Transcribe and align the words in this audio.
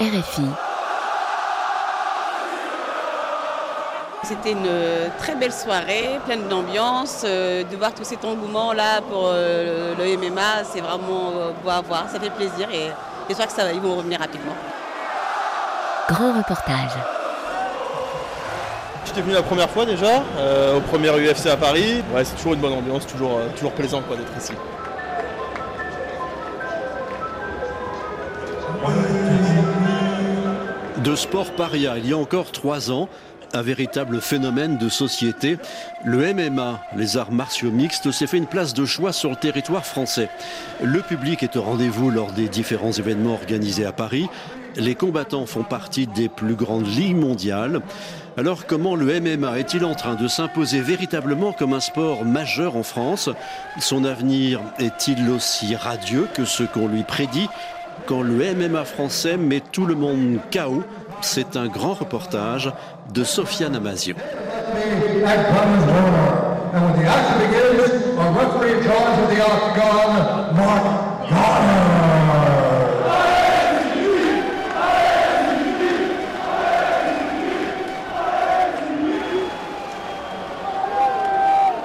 RFI. 0.00 0.42
C'était 4.24 4.52
une 4.52 4.68
très 5.18 5.36
belle 5.36 5.52
soirée, 5.52 6.18
pleine 6.24 6.48
d'ambiance. 6.48 7.22
Euh, 7.24 7.62
de 7.62 7.76
voir 7.76 7.94
tout 7.94 8.02
cet 8.02 8.24
engouement 8.24 8.72
là 8.72 9.00
pour 9.08 9.28
euh, 9.32 9.94
le 9.96 10.16
MMA, 10.16 10.64
c'est 10.64 10.80
vraiment 10.80 11.30
euh, 11.36 11.50
beau 11.62 11.70
à 11.70 11.80
voir. 11.80 12.06
Ça 12.10 12.18
fait 12.18 12.30
plaisir 12.30 12.68
et 12.72 12.90
j'espère 13.28 13.46
que 13.46 13.52
ça 13.52 13.64
va, 13.64 13.72
ils 13.72 13.80
vont 13.80 13.94
revenir 13.94 14.18
rapidement. 14.18 14.54
Grand 16.08 16.32
reportage. 16.38 16.90
J'étais 19.04 19.20
venu 19.20 19.34
la 19.34 19.42
première 19.42 19.70
fois 19.70 19.86
déjà, 19.86 20.22
au 20.74 20.80
premier 20.80 21.10
UFC 21.10 21.46
à 21.46 21.56
Paris? 21.56 22.02
Ouais, 22.12 22.24
c'est 22.24 22.34
toujours 22.34 22.54
une 22.54 22.60
bonne 22.60 22.72
ambiance, 22.72 23.06
toujours, 23.06 23.38
toujours 23.54 23.72
plaisant 23.72 24.00
quoi, 24.00 24.16
d'être 24.16 24.36
ici. 24.36 24.54
De 31.04 31.14
sport 31.16 31.50
paria, 31.50 31.98
il 31.98 32.08
y 32.08 32.14
a 32.14 32.16
encore 32.16 32.50
trois 32.50 32.90
ans, 32.90 33.10
un 33.52 33.60
véritable 33.60 34.22
phénomène 34.22 34.78
de 34.78 34.88
société. 34.88 35.58
Le 36.02 36.32
MMA, 36.32 36.80
les 36.96 37.18
arts 37.18 37.30
martiaux 37.30 37.70
mixtes, 37.70 38.10
s'est 38.10 38.26
fait 38.26 38.38
une 38.38 38.46
place 38.46 38.72
de 38.72 38.86
choix 38.86 39.12
sur 39.12 39.28
le 39.28 39.36
territoire 39.36 39.84
français. 39.84 40.30
Le 40.82 41.02
public 41.02 41.42
est 41.42 41.56
au 41.56 41.62
rendez-vous 41.62 42.10
lors 42.10 42.32
des 42.32 42.48
différents 42.48 42.92
événements 42.92 43.34
organisés 43.34 43.84
à 43.84 43.92
Paris. 43.92 44.28
Les 44.76 44.94
combattants 44.94 45.44
font 45.44 45.62
partie 45.62 46.06
des 46.06 46.30
plus 46.30 46.54
grandes 46.54 46.88
ligues 46.88 47.16
mondiales. 47.16 47.82
Alors 48.38 48.64
comment 48.64 48.96
le 48.96 49.20
MMA 49.20 49.58
est-il 49.58 49.84
en 49.84 49.94
train 49.94 50.14
de 50.14 50.26
s'imposer 50.26 50.80
véritablement 50.80 51.52
comme 51.52 51.74
un 51.74 51.80
sport 51.80 52.24
majeur 52.24 52.78
en 52.78 52.82
France? 52.82 53.28
Son 53.78 54.04
avenir 54.04 54.58
est-il 54.78 55.28
aussi 55.28 55.76
radieux 55.76 56.28
que 56.32 56.46
ce 56.46 56.62
qu'on 56.62 56.88
lui 56.88 57.02
prédit? 57.02 57.50
Quand 58.06 58.22
le 58.22 58.54
MMA 58.54 58.84
français 58.84 59.36
met 59.36 59.60
tout 59.60 59.86
le 59.86 59.94
monde 59.94 60.38
KO 60.52 60.82
c'est 61.24 61.56
un 61.56 61.66
grand 61.66 61.94
reportage 61.94 62.70
de 63.12 63.24
Sofiane 63.24 63.74
Amazio. 63.74 64.14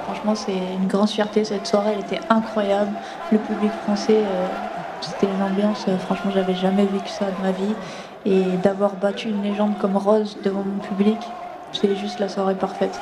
Franchement, 0.04 0.34
c'est 0.34 0.52
une 0.52 0.86
grande 0.86 1.08
fierté. 1.08 1.44
Cette 1.44 1.66
soirée, 1.66 1.92
elle 1.94 2.00
était 2.00 2.20
incroyable. 2.28 2.92
Le 3.32 3.38
public 3.38 3.70
français, 3.84 4.18
euh, 4.18 4.46
c'était 5.00 5.26
une 5.26 5.42
ambiance, 5.42 5.84
euh, 5.88 5.98
franchement, 5.98 6.30
j'avais 6.34 6.54
jamais 6.54 6.84
vécu 6.84 7.08
ça 7.08 7.26
de 7.26 7.42
ma 7.42 7.52
vie. 7.52 7.74
Et 8.26 8.42
d'avoir 8.62 8.94
battu 8.94 9.28
une 9.28 9.42
légende 9.42 9.78
comme 9.78 9.96
Rose 9.96 10.36
devant 10.44 10.62
mon 10.62 10.78
public, 10.78 11.16
c'est 11.72 11.96
juste 11.96 12.18
la 12.18 12.28
soirée 12.28 12.54
parfaite. 12.54 13.00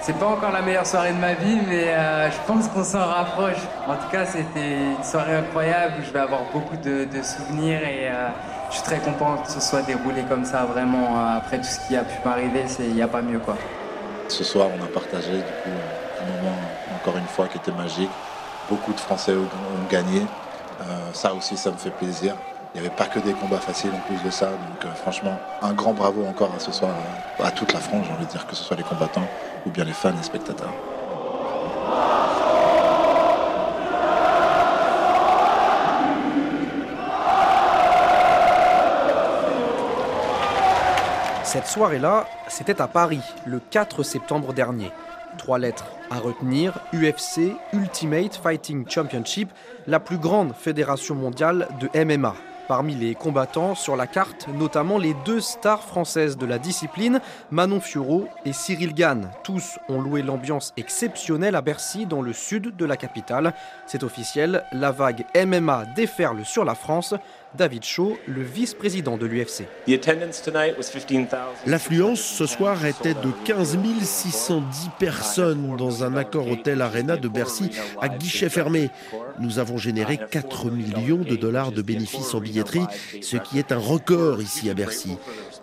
C'est 0.00 0.16
pas 0.16 0.26
encore 0.26 0.52
la 0.52 0.62
meilleure 0.62 0.86
soirée 0.86 1.12
de 1.12 1.18
ma 1.18 1.34
vie, 1.34 1.60
mais 1.68 1.88
euh, 1.88 2.30
je 2.30 2.36
pense 2.46 2.68
qu'on 2.68 2.84
s'en 2.84 3.04
rapproche. 3.04 3.62
En 3.86 3.94
tout 3.94 4.08
cas, 4.10 4.24
c'était 4.24 4.94
une 4.96 5.04
soirée 5.04 5.36
incroyable. 5.36 5.94
Je 6.04 6.12
vais 6.12 6.20
avoir 6.20 6.42
beaucoup 6.52 6.76
de, 6.76 7.06
souvenirs 7.22 7.80
et 7.82 8.08
euh, 8.08 8.28
je 8.70 8.76
suis 8.76 8.84
très 8.84 8.98
content 8.98 9.36
que 9.44 9.50
ce 9.50 9.60
soit 9.60 9.82
déroulé 9.82 10.22
comme 10.28 10.44
ça. 10.44 10.64
Vraiment, 10.64 11.16
après 11.36 11.58
tout 11.58 11.64
ce 11.64 11.86
qui 11.86 11.96
a 11.96 12.02
pu 12.02 12.14
m'arriver, 12.24 12.64
il 12.80 12.94
n'y 12.94 13.02
a 13.02 13.08
pas 13.08 13.22
mieux 13.22 13.38
quoi. 13.38 13.56
Ce 14.28 14.44
soir, 14.44 14.68
on 14.76 14.84
a 14.84 14.88
partagé 14.88 15.32
du 15.32 15.42
coup 15.42 15.70
un 16.20 16.36
moment 16.36 16.56
encore 16.96 17.16
une 17.16 17.26
fois 17.26 17.46
qui 17.48 17.58
était 17.58 17.72
magique. 17.72 18.10
Beaucoup 18.68 18.92
de 18.92 19.00
Français 19.00 19.34
ont 19.34 19.90
gagné. 19.90 20.22
Ça 21.12 21.34
aussi, 21.34 21.56
ça 21.56 21.70
me 21.70 21.76
fait 21.76 21.90
plaisir. 21.90 22.34
Il 22.74 22.80
n'y 22.80 22.86
avait 22.86 22.96
pas 22.96 23.04
que 23.04 23.18
des 23.18 23.34
combats 23.34 23.58
faciles 23.58 23.90
en 23.94 24.00
plus 24.06 24.22
de 24.24 24.30
ça. 24.30 24.46
Donc 24.46 24.84
euh, 24.84 24.94
franchement, 24.94 25.38
un 25.60 25.74
grand 25.74 25.92
bravo 25.92 26.24
encore 26.24 26.50
à 26.56 26.58
ce 26.58 26.72
soir 26.72 26.90
à 27.38 27.50
toute 27.50 27.72
la 27.74 27.80
France, 27.80 28.06
j'ai 28.06 28.12
envie 28.12 28.24
de 28.24 28.30
dire, 28.30 28.46
que 28.46 28.56
ce 28.56 28.64
soit 28.64 28.76
les 28.76 28.82
combattants 28.82 29.28
ou 29.66 29.70
bien 29.70 29.84
les 29.84 29.92
fans 29.92 30.14
et 30.18 30.22
spectateurs. 30.22 30.72
Cette 41.44 41.66
soirée-là, 41.66 42.26
c'était 42.48 42.80
à 42.80 42.88
Paris, 42.88 43.20
le 43.44 43.60
4 43.60 44.02
septembre 44.02 44.54
dernier. 44.54 44.90
Trois 45.42 45.58
lettres 45.58 45.86
à 46.08 46.20
retenir, 46.20 46.78
UFC, 46.94 47.56
Ultimate 47.72 48.36
Fighting 48.36 48.88
Championship, 48.88 49.48
la 49.88 49.98
plus 49.98 50.16
grande 50.16 50.54
fédération 50.54 51.16
mondiale 51.16 51.66
de 51.80 52.04
MMA. 52.04 52.36
Parmi 52.68 52.94
les 52.94 53.16
combattants 53.16 53.74
sur 53.74 53.96
la 53.96 54.06
carte, 54.06 54.46
notamment 54.54 54.98
les 54.98 55.14
deux 55.24 55.40
stars 55.40 55.82
françaises 55.82 56.38
de 56.38 56.46
la 56.46 56.60
discipline, 56.60 57.20
Manon 57.50 57.80
Fiorot 57.80 58.28
et 58.44 58.52
Cyril 58.52 58.94
Gann. 58.94 59.32
Tous 59.42 59.80
ont 59.88 60.00
loué 60.00 60.22
l'ambiance 60.22 60.72
exceptionnelle 60.76 61.56
à 61.56 61.60
Bercy, 61.60 62.06
dans 62.06 62.22
le 62.22 62.32
sud 62.32 62.76
de 62.76 62.84
la 62.84 62.96
capitale. 62.96 63.52
C'est 63.86 64.04
officiel, 64.04 64.62
la 64.70 64.92
vague 64.92 65.24
MMA 65.34 65.86
déferle 65.96 66.44
sur 66.44 66.64
la 66.64 66.76
France. 66.76 67.14
David 67.56 67.84
Shaw, 67.84 68.16
le 68.26 68.42
vice-président 68.42 69.16
de 69.16 69.26
l'UFC. 69.26 69.64
L'affluence 71.66 72.20
ce 72.20 72.46
soir 72.46 72.84
était 72.86 73.14
de 73.14 73.30
15 73.44 73.78
610 74.02 74.90
personnes 74.98 75.76
dans 75.76 76.04
un 76.04 76.16
accord 76.16 76.48
hôtel 76.48 76.80
Arena 76.80 77.16
de 77.16 77.28
Bercy 77.28 77.70
à 78.00 78.08
guichet 78.08 78.48
fermé. 78.48 78.90
Nous 79.38 79.58
avons 79.58 79.76
généré 79.76 80.18
4 80.30 80.70
millions 80.70 81.18
de 81.18 81.36
dollars 81.36 81.72
de 81.72 81.82
bénéfices 81.82 82.34
en 82.34 82.40
billetterie, 82.40 82.86
ce 83.20 83.36
qui 83.36 83.58
est 83.58 83.72
un 83.72 83.78
record 83.78 84.40
ici 84.40 84.70
à 84.70 84.74
Bercy. 84.74 85.16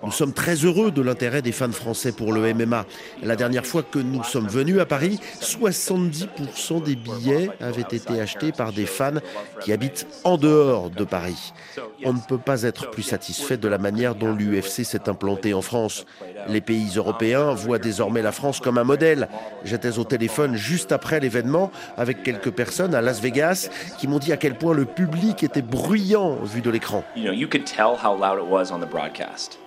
Nous 0.04 0.12
sommes 0.12 0.34
très 0.34 0.56
heureux 0.56 0.92
de 0.92 1.02
l'intérêt 1.02 1.42
des 1.42 1.52
fans 1.52 1.72
français 1.72 2.14
pour 2.14 2.32
le 2.32 2.54
MMA. 2.54 2.86
La 3.22 3.36
dernière 3.36 3.66
fois 3.66 3.84
que 3.84 4.00
nous 4.00 4.24
sommes 4.24 4.48
venus 4.48 4.80
à 4.80 4.86
Paris, 4.86 5.20
70% 5.42 6.84
des 6.84 6.96
billets 6.96 7.50
avaient 7.60 7.82
été 7.82 8.20
achetés 8.22 8.52
par 8.54 8.72
des 8.72 8.86
fans 8.86 9.20
qui 9.62 9.74
habitent 9.74 10.08
en 10.24 10.38
dehors 10.38 10.90
de 10.90 11.04
Paris. 11.04 11.54
On 12.06 12.14
ne 12.14 12.20
peut 12.20 12.38
pas 12.38 12.64
être 12.64 12.90
plus 12.92 13.04
satisfait 13.04 13.58
de 13.58 13.68
la 13.68 13.78
manière 13.78 14.16
dont 14.16 14.34
l'UFC 14.34 14.86
s'est 14.86 15.10
implanté 15.10 15.54
en 15.54 15.62
France. 15.62 16.06
Les 16.48 16.62
pays 16.62 16.94
européens 16.96 17.54
voient 17.54 17.80
désormais 17.80 18.22
la 18.22 18.32
France 18.32 18.62
comme 18.62 18.78
un 18.78 18.86
modèle. 18.86 19.28
J'étais 19.66 20.00
au 20.00 20.06
téléphone 20.06 20.56
juste 20.56 20.94
après 20.94 21.20
l'événement 21.20 21.72
avec 21.98 22.24
quelques 22.24 22.52
personnes 22.52 22.96
à 22.96 23.02
Las 23.02 23.20
Vegas 23.20 23.70
qui 23.98 24.08
m'ont 24.08 24.20
dit 24.20 24.32
à 24.32 24.38
quel 24.38 24.56
point 24.56 24.74
le 24.74 24.86
public 24.86 25.44
était 25.44 25.62
bruyant 25.62 26.36
vu 26.44 26.62
de 26.62 26.70
l'écran. 26.70 27.04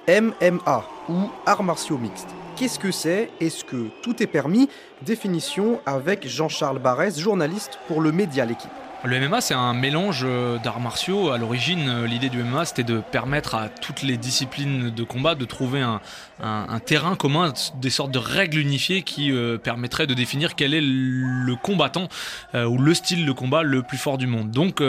MMA 0.09 0.85
ou 1.09 1.31
arts 1.47 1.63
martiaux 1.63 1.99
mixtes. 1.99 2.29
Qu'est-ce 2.57 2.79
que 2.79 2.91
c'est? 2.91 3.31
Est-ce 3.41 3.65
que 3.65 3.89
tout 4.03 4.23
est 4.23 4.27
permis? 4.27 4.69
Définition 5.03 5.81
avec 5.87 6.29
Jean-Charles 6.29 6.79
Barès, 6.79 7.19
journaliste 7.19 7.79
pour 7.89 8.01
le 8.01 8.13
média 8.13 8.45
L'équipe. 8.45 8.71
Le 9.05 9.19
MMA, 9.19 9.41
c'est 9.41 9.55
un 9.55 9.75
mélange 9.75 10.23
euh, 10.23 10.59
d'arts 10.59 10.79
martiaux. 10.79 11.31
À 11.31 11.39
l'origine, 11.39 11.89
euh, 11.89 12.07
l'idée 12.07 12.29
du 12.29 12.41
MMA, 12.41 12.67
c'était 12.67 12.85
de 12.85 13.01
permettre 13.01 13.57
à 13.57 13.69
toutes 13.69 14.03
les 14.03 14.17
disciplines 14.17 14.91
de 14.91 15.03
combat 15.03 15.35
de 15.35 15.45
trouver 15.45 15.81
un, 15.81 16.01
terrain 16.87 17.17
commun, 17.17 17.53
des 17.81 17.91
sortes 17.91 18.13
de 18.13 18.19
règles 18.19 18.59
unifiées 18.59 19.03
qui 19.03 19.33
euh, 19.33 19.59
permettraient 19.59 20.07
de 20.07 20.15
définir 20.15 20.55
quel 20.55 20.73
est 20.73 20.81
le 20.81 21.55
combattant 21.57 22.09
ou 22.55 22.79
le 22.79 22.95
style 22.95 23.27
de 23.27 23.33
combat 23.33 23.63
le 23.63 23.83
plus 23.83 23.99
fort 23.99 24.19
du 24.19 24.27
monde. 24.27 24.51
Donc, 24.51 24.83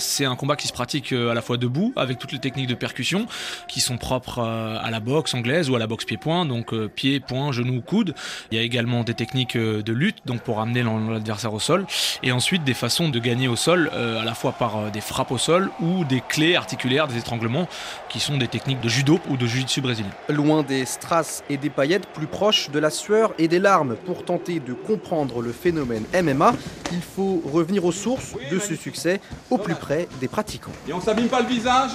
c'est 0.00 0.24
un 0.24 0.36
combat 0.36 0.56
qui 0.56 0.68
se 0.68 0.72
pratique 0.72 1.12
à 1.12 1.34
la 1.34 1.42
fois 1.42 1.56
debout, 1.56 1.92
avec 1.96 2.18
toutes 2.18 2.32
les 2.32 2.38
techniques 2.38 2.68
de 2.68 2.74
percussion 2.74 3.26
qui 3.68 3.80
sont 3.80 3.98
propres 3.98 4.40
à 4.40 4.90
la 4.90 5.00
boxe 5.00 5.34
anglaise 5.34 5.68
ou 5.68 5.76
à 5.76 5.78
la 5.78 5.86
boxe 5.86 6.04
pied-point, 6.04 6.46
donc 6.46 6.74
pied, 6.88 7.20
point, 7.20 7.52
genou, 7.52 7.80
coude. 7.80 8.14
Il 8.50 8.56
y 8.56 8.60
a 8.60 8.62
également 8.62 9.04
des 9.04 9.14
techniques 9.14 9.56
de 9.56 9.92
lutte, 9.92 10.18
donc 10.26 10.42
pour 10.42 10.60
amener 10.60 10.82
l'adversaire 10.82 11.52
au 11.52 11.60
sol, 11.60 11.86
et 12.22 12.32
ensuite 12.32 12.64
des 12.64 12.74
façons 12.74 13.08
de 13.08 13.18
gagner 13.18 13.43
au 13.48 13.56
sol, 13.56 13.90
euh, 13.92 14.20
à 14.20 14.24
la 14.24 14.34
fois 14.34 14.52
par 14.52 14.76
euh, 14.76 14.90
des 14.90 15.00
frappes 15.00 15.30
au 15.30 15.38
sol 15.38 15.70
ou 15.80 16.04
des 16.04 16.20
clés 16.20 16.56
articulaires, 16.56 17.06
des 17.06 17.18
étranglements, 17.18 17.68
qui 18.08 18.20
sont 18.20 18.36
des 18.36 18.48
techniques 18.48 18.80
de 18.80 18.88
judo 18.88 19.18
ou 19.28 19.36
de 19.36 19.46
jiu-jitsu 19.46 19.80
brésilien. 19.80 20.10
Loin 20.28 20.62
des 20.62 20.84
strass 20.84 21.42
et 21.48 21.56
des 21.56 21.70
paillettes, 21.70 22.06
plus 22.06 22.26
proche 22.26 22.70
de 22.70 22.78
la 22.78 22.90
sueur 22.90 23.32
et 23.38 23.48
des 23.48 23.58
larmes. 23.58 23.96
Pour 24.06 24.24
tenter 24.24 24.60
de 24.60 24.72
comprendre 24.72 25.42
le 25.42 25.52
phénomène 25.52 26.04
MMA, 26.14 26.52
il 26.92 27.02
faut 27.02 27.42
revenir 27.44 27.84
aux 27.84 27.92
sources 27.92 28.34
de 28.50 28.58
ce 28.58 28.74
succès, 28.74 29.20
au 29.50 29.58
plus 29.58 29.74
près 29.74 30.08
des 30.20 30.28
pratiquants. 30.28 30.72
Et 30.88 30.92
on 30.92 31.00
s'abîme 31.00 31.28
pas 31.28 31.40
le 31.40 31.48
visage, 31.48 31.92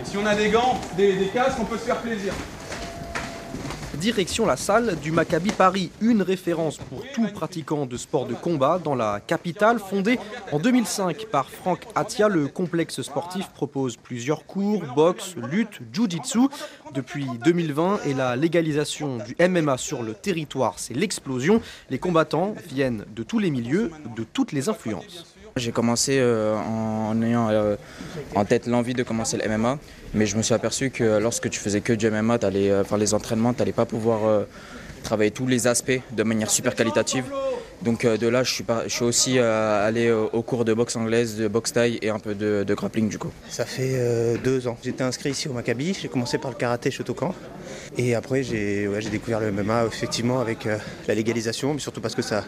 et 0.00 0.04
si 0.04 0.16
on 0.16 0.26
a 0.26 0.34
des 0.34 0.50
gants, 0.50 0.80
des, 0.96 1.16
des 1.16 1.28
casques, 1.28 1.58
on 1.60 1.64
peut 1.64 1.78
se 1.78 1.84
faire 1.84 1.98
plaisir. 1.98 2.32
Direction 4.00 4.46
la 4.46 4.56
salle 4.56 4.96
du 5.02 5.10
Maccabi 5.10 5.50
Paris, 5.50 5.90
une 6.00 6.22
référence 6.22 6.76
pour 6.76 7.02
tout 7.12 7.26
pratiquant 7.34 7.84
de 7.84 7.96
sport 7.96 8.26
de 8.26 8.34
combat 8.34 8.78
dans 8.82 8.94
la 8.94 9.18
capitale. 9.18 9.80
Fondée 9.80 10.20
en 10.52 10.60
2005 10.60 11.26
par 11.26 11.50
Franck 11.50 11.80
Atia, 11.96 12.28
le 12.28 12.46
complexe 12.46 13.02
sportif 13.02 13.48
propose 13.48 13.96
plusieurs 13.96 14.46
cours, 14.46 14.84
boxe, 14.94 15.34
lutte, 15.50 15.80
jiu-jitsu. 15.92 16.48
Depuis 16.94 17.26
2020 17.44 18.00
et 18.06 18.14
la 18.14 18.36
légalisation 18.36 19.18
du 19.18 19.34
MMA 19.40 19.76
sur 19.76 20.04
le 20.04 20.14
territoire, 20.14 20.78
c'est 20.78 20.94
l'explosion. 20.94 21.60
Les 21.90 21.98
combattants 21.98 22.54
viennent 22.68 23.04
de 23.16 23.24
tous 23.24 23.40
les 23.40 23.50
milieux, 23.50 23.90
de 24.16 24.22
toutes 24.22 24.52
les 24.52 24.68
influences. 24.68 25.37
J'ai 25.58 25.72
commencé 25.72 26.22
en 26.22 27.20
ayant 27.22 27.50
en 28.34 28.44
tête 28.44 28.66
l'envie 28.66 28.94
de 28.94 29.02
commencer 29.02 29.36
le 29.36 29.48
MMA, 29.48 29.78
mais 30.14 30.26
je 30.26 30.36
me 30.36 30.42
suis 30.42 30.54
aperçu 30.54 30.90
que 30.90 31.18
lorsque 31.18 31.50
tu 31.50 31.60
faisais 31.60 31.80
que 31.80 31.92
du 31.92 32.10
MMA, 32.10 32.38
allais, 32.42 32.84
faire 32.84 32.98
les 32.98 33.14
entraînements, 33.14 33.52
tu 33.52 33.60
n'allais 33.60 33.72
pas 33.72 33.86
pouvoir 33.86 34.44
travailler 35.02 35.30
tous 35.30 35.46
les 35.46 35.66
aspects 35.66 36.00
de 36.10 36.22
manière 36.22 36.50
super 36.50 36.74
qualitative. 36.74 37.24
Donc 37.82 38.04
de 38.04 38.26
là, 38.26 38.42
je 38.42 38.52
suis, 38.52 38.64
pas, 38.64 38.82
je 38.86 38.92
suis 38.92 39.04
aussi 39.04 39.38
allé 39.38 40.10
au 40.10 40.42
cours 40.42 40.64
de 40.64 40.74
boxe 40.74 40.96
anglaise, 40.96 41.36
de 41.36 41.48
boxe 41.48 41.72
taille 41.72 41.98
et 42.02 42.10
un 42.10 42.18
peu 42.18 42.34
de, 42.34 42.74
grappling 42.74 43.08
du 43.08 43.18
coup. 43.18 43.30
Ça 43.48 43.64
fait 43.64 44.36
deux 44.42 44.66
ans. 44.68 44.76
J'étais 44.82 45.04
inscrit 45.04 45.30
ici 45.30 45.48
au 45.48 45.52
Maccabi. 45.52 45.94
J'ai 46.00 46.08
commencé 46.08 46.38
par 46.38 46.50
le 46.50 46.56
karaté 46.56 46.90
Shotokan. 46.90 47.34
Et 47.96 48.14
après, 48.14 48.42
j'ai 48.42 48.88
découvert 49.10 49.40
le 49.40 49.52
MMA 49.52 49.84
effectivement 49.86 50.40
avec 50.40 50.68
la 51.06 51.14
légalisation, 51.14 51.74
mais 51.74 51.80
surtout 51.80 52.00
parce 52.00 52.14
que 52.14 52.22
ça, 52.22 52.44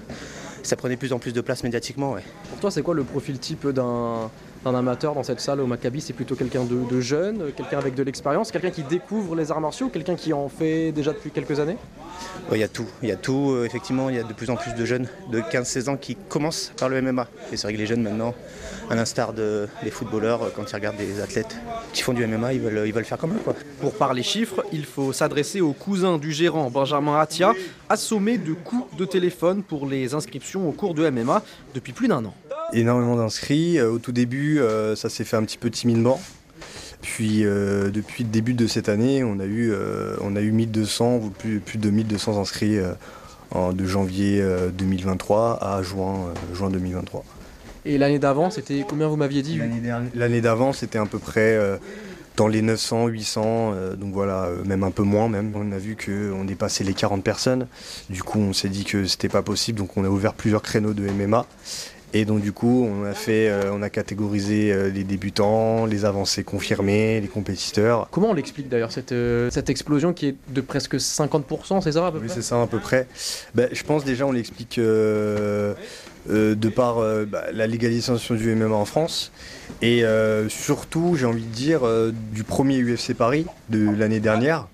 ça 0.62 0.76
prenait 0.76 0.96
plus 0.96 1.12
en 1.12 1.18
plus 1.18 1.32
de 1.32 1.40
place 1.40 1.62
médiatiquement. 1.62 2.16
Pour 2.50 2.58
toi, 2.60 2.70
c'est 2.70 2.82
quoi 2.82 2.94
le 2.94 3.04
profil 3.04 3.38
type 3.38 3.68
d'un 3.68 4.30
d'un 4.64 4.74
amateur 4.74 5.14
dans 5.14 5.22
cette 5.22 5.40
salle 5.40 5.60
au 5.60 5.66
Maccabi, 5.66 6.00
c'est 6.00 6.12
plutôt 6.12 6.34
quelqu'un 6.34 6.64
de, 6.64 7.00
jeune, 7.00 7.52
quelqu'un 7.56 7.78
avec 7.78 7.94
de 7.94 8.02
l'expérience, 8.02 8.50
quelqu'un 8.50 8.70
qui 8.70 8.82
découvre 8.82 9.34
les 9.34 9.50
arts 9.50 9.60
martiaux, 9.60 9.88
quelqu'un 9.88 10.16
qui 10.16 10.32
en 10.32 10.48
fait 10.48 10.92
déjà 10.92 11.12
depuis 11.12 11.30
quelques 11.30 11.58
années? 11.60 11.76
Il 12.52 12.58
y 12.58 12.62
a 12.62 12.68
tout, 12.68 12.86
il 13.02 13.08
y 13.08 13.12
a 13.12 13.16
tout. 13.16 13.52
Euh, 13.52 13.64
effectivement, 13.64 14.10
il 14.10 14.16
y 14.16 14.18
a 14.18 14.22
de 14.22 14.32
plus 14.32 14.50
en 14.50 14.56
plus 14.56 14.74
de 14.74 14.84
jeunes 14.84 15.08
de 15.30 15.40
15-16 15.40 15.88
ans 15.88 15.96
qui 15.96 16.16
commencent 16.28 16.72
par 16.78 16.88
le 16.88 17.00
MMA. 17.00 17.26
Et 17.52 17.56
c'est 17.56 17.62
vrai 17.66 17.72
que 17.72 17.78
les 17.78 17.86
jeunes 17.86 18.02
maintenant, 18.02 18.34
à 18.90 18.94
l'instar 18.94 19.32
de, 19.32 19.68
des 19.82 19.90
footballeurs, 19.90 20.42
euh, 20.42 20.48
quand 20.54 20.70
ils 20.70 20.74
regardent 20.74 20.96
des 20.96 21.20
athlètes 21.20 21.56
qui 21.92 22.02
font 22.02 22.12
du 22.12 22.26
MMA, 22.26 22.52
ils 22.54 22.60
veulent, 22.60 22.86
ils 22.86 22.92
veulent 22.92 23.04
faire 23.04 23.18
comme 23.18 23.32
eux. 23.32 23.40
Quoi. 23.42 23.54
Pour 23.80 23.94
parler 23.94 24.22
chiffres, 24.22 24.64
il 24.72 24.84
faut 24.84 25.12
s'adresser 25.12 25.60
au 25.60 25.72
cousin 25.72 26.18
du 26.18 26.32
gérant 26.32 26.70
Benjamin 26.70 27.18
Atia, 27.18 27.54
assommé 27.88 28.36
de 28.36 28.52
coups 28.52 28.96
de 28.96 29.04
téléphone 29.04 29.62
pour 29.62 29.86
les 29.86 30.12
inscriptions 30.14 30.68
au 30.68 30.72
cours 30.72 30.94
de 30.94 31.08
MMA 31.08 31.42
depuis 31.74 31.92
plus 31.92 32.08
d'un 32.08 32.24
an 32.24 32.34
énormément 32.72 33.17
d'inscrits. 33.17 33.78
Euh, 33.78 33.90
au 33.90 33.99
tout 33.99 34.12
début, 34.12 34.61
euh, 34.61 34.96
ça 34.96 35.08
s'est 35.08 35.25
fait 35.25 35.37
un 35.37 35.44
petit 35.44 35.58
peu 35.58 35.70
timidement. 35.70 36.20
Puis 37.02 37.44
euh, 37.44 37.90
depuis 37.90 38.25
le 38.25 38.31
début 38.31 38.55
de 38.55 38.67
cette 38.67 38.88
année, 38.88 39.25
on 39.25 39.40
a 39.40 39.46
eu, 39.46 39.72
on 40.20 40.37
a 40.37 40.40
eu 40.40 40.52
1200 40.52 41.17
ou 41.17 41.31
plus, 41.31 41.61
plus 41.61 41.78
de 41.78 41.90
1200 41.90 42.38
inscrits 42.38 42.78
de 43.55 43.87
janvier 43.87 44.44
2023 44.75 45.58
à 45.62 45.82
juin, 45.82 46.34
juin 46.52 46.69
2023. 46.69 47.25
Et 47.87 47.96
l'année 47.96 48.19
d'avant, 48.19 48.50
c'était 48.50 48.84
combien 48.87 49.08
vous 49.08 49.16
m'aviez 49.16 49.40
dit 49.40 49.58
L'année 50.14 50.43
d'avant, 50.43 50.75
c'était 50.75 50.99
à 50.99 51.06
peu 51.06 51.19
près 51.19 51.58
dans 52.37 52.49
les 52.49 52.61
900, 52.61 53.06
800, 53.06 53.75
donc 53.96 54.12
voilà, 54.12 54.50
même 54.66 54.82
un 54.82 54.90
peu 54.90 55.02
moins 55.02 55.31
même. 55.31 55.52
On 55.55 55.73
a 55.73 55.78
vu 55.78 55.96
qu'on 55.96 56.44
dépassait 56.44 56.84
les 56.84 56.93
40 56.93 57.25
personnes. 57.25 57.66
Du 58.11 58.23
coup, 58.23 58.40
on 58.40 58.52
s'est 58.52 58.69
dit 58.69 58.84
que 58.84 59.06
c'était 59.06 59.31
pas 59.31 59.43
possible, 59.43 59.78
donc 59.78 59.96
on 59.96 60.05
a 60.05 60.08
ouvert 60.08 60.34
plusieurs 60.34 60.61
créneaux 60.61 60.93
de 60.93 61.08
MMA. 61.08 61.46
Et 62.12 62.24
donc 62.24 62.40
du 62.40 62.52
coup, 62.52 62.88
on 62.90 63.04
a 63.04 63.14
fait, 63.14 63.48
euh, 63.48 63.70
on 63.72 63.82
a 63.82 63.90
catégorisé 63.90 64.72
euh, 64.72 64.90
les 64.90 65.04
débutants, 65.04 65.86
les 65.86 66.04
avancées 66.04 66.42
confirmées, 66.42 67.20
les 67.20 67.28
compétiteurs. 67.28 68.08
Comment 68.10 68.30
on 68.30 68.34
l'explique 68.34 68.68
d'ailleurs 68.68 68.90
cette, 68.90 69.12
euh, 69.12 69.48
cette 69.50 69.70
explosion 69.70 70.12
qui 70.12 70.26
est 70.26 70.34
de 70.48 70.60
presque 70.60 70.96
50%, 70.96 71.80
c'est 71.82 71.92
ça 71.92 72.06
à 72.06 72.12
peu 72.12 72.18
oui, 72.18 72.28
c'est 72.28 72.42
ça 72.42 72.60
à 72.60 72.66
peu 72.66 72.78
près. 72.78 73.06
Ben, 73.54 73.68
je 73.72 73.82
pense 73.84 74.04
déjà 74.04 74.26
on 74.26 74.32
l'explique 74.32 74.80
de 74.80 75.76
par 76.74 76.96
bah, 77.26 77.44
la 77.52 77.66
légalisation 77.66 78.34
du 78.34 78.54
MMA 78.54 78.74
en 78.74 78.84
France 78.84 79.30
et 79.80 80.02
surtout, 80.48 81.14
j'ai 81.16 81.26
envie 81.26 81.44
de 81.44 81.54
dire, 81.54 81.82
du 82.32 82.42
premier 82.44 82.82
UFC 82.82 83.14
Paris 83.14 83.46
de 83.68 83.88
l'année 83.90 84.20
dernière. 84.20 84.66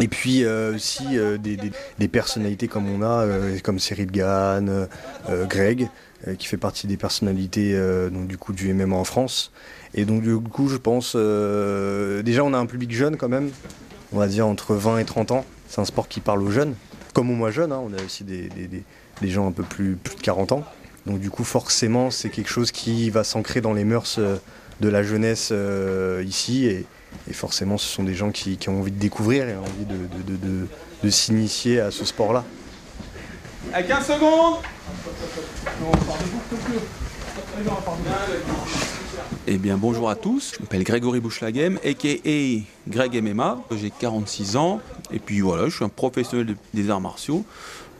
Et 0.00 0.08
puis 0.08 0.44
aussi 0.46 1.04
des, 1.40 1.58
des, 1.98 2.08
personnalités 2.08 2.68
comme 2.68 2.88
on 2.88 3.02
a, 3.02 3.26
comme 3.62 3.78
Cyril 3.78 4.10
Gann, 4.10 4.88
Greg, 5.48 5.88
qui 6.38 6.46
fait 6.46 6.56
partie 6.56 6.86
des 6.86 6.96
personnalités 6.96 7.72
euh, 7.74 8.08
du 8.10 8.38
coup, 8.38 8.52
du 8.52 8.72
MMA 8.72 8.96
en 8.96 9.04
France. 9.04 9.52
Et 9.94 10.04
donc 10.04 10.22
du 10.22 10.36
coup, 10.38 10.68
je 10.68 10.76
pense, 10.76 11.14
euh, 11.16 12.22
déjà 12.22 12.44
on 12.44 12.54
a 12.54 12.58
un 12.58 12.66
public 12.66 12.92
jeune 12.92 13.16
quand 13.16 13.28
même, 13.28 13.50
on 14.12 14.18
va 14.18 14.26
dire 14.26 14.46
entre 14.46 14.74
20 14.74 14.98
et 14.98 15.04
30 15.04 15.32
ans. 15.32 15.44
C'est 15.68 15.80
un 15.80 15.84
sport 15.84 16.08
qui 16.08 16.20
parle 16.20 16.42
aux 16.42 16.50
jeunes, 16.50 16.74
comme 17.12 17.30
aux 17.30 17.34
moins 17.34 17.50
jeunes, 17.50 17.72
hein. 17.72 17.82
on 17.84 17.92
a 17.92 18.02
aussi 18.02 18.24
des, 18.24 18.48
gens 19.22 19.46
un 19.46 19.52
peu 19.52 19.62
plus, 19.62 19.96
plus 19.96 20.16
de 20.16 20.20
40 20.20 20.52
ans. 20.52 20.64
Donc 21.06 21.20
du 21.20 21.30
coup, 21.30 21.44
forcément, 21.44 22.10
c'est 22.10 22.30
quelque 22.30 22.50
chose 22.50 22.72
qui 22.72 23.10
va 23.10 23.24
s'ancrer 23.24 23.60
dans 23.60 23.74
les 23.74 23.84
mœurs 23.84 24.18
de 24.80 24.88
la 24.88 25.02
jeunesse 25.02 25.52
ici. 26.24 26.66
Et, 26.66 26.86
forcément, 27.32 27.78
ce 27.78 27.86
sont 27.86 28.02
des 28.02 28.14
gens 28.14 28.30
qui, 28.30 28.58
ont 28.68 28.80
envie 28.80 28.90
de 28.90 28.98
découvrir 28.98 29.48
et 29.48 29.56
envie 29.56 29.84
de, 29.86 30.66
de 31.02 31.10
s'initier 31.10 31.80
à 31.80 31.90
ce 31.90 32.04
sport-là. 32.04 32.44
À 33.72 33.82
15 33.82 34.06
secondes 34.06 34.56
eh 39.46 39.58
bien 39.58 39.76
bonjour 39.76 40.08
à 40.08 40.16
tous, 40.16 40.54
je 40.56 40.60
m'appelle 40.60 40.84
Grégory 40.84 41.20
Bouchlagem, 41.20 41.78
a.k.a. 41.84 42.62
Greg 42.88 43.22
MMA, 43.22 43.62
j'ai 43.76 43.90
46 43.90 44.56
ans, 44.56 44.80
et 45.12 45.18
puis 45.18 45.40
voilà, 45.40 45.68
je 45.68 45.76
suis 45.76 45.84
un 45.84 45.88
professionnel 45.88 46.56
des 46.72 46.90
arts 46.90 47.00
martiaux, 47.00 47.44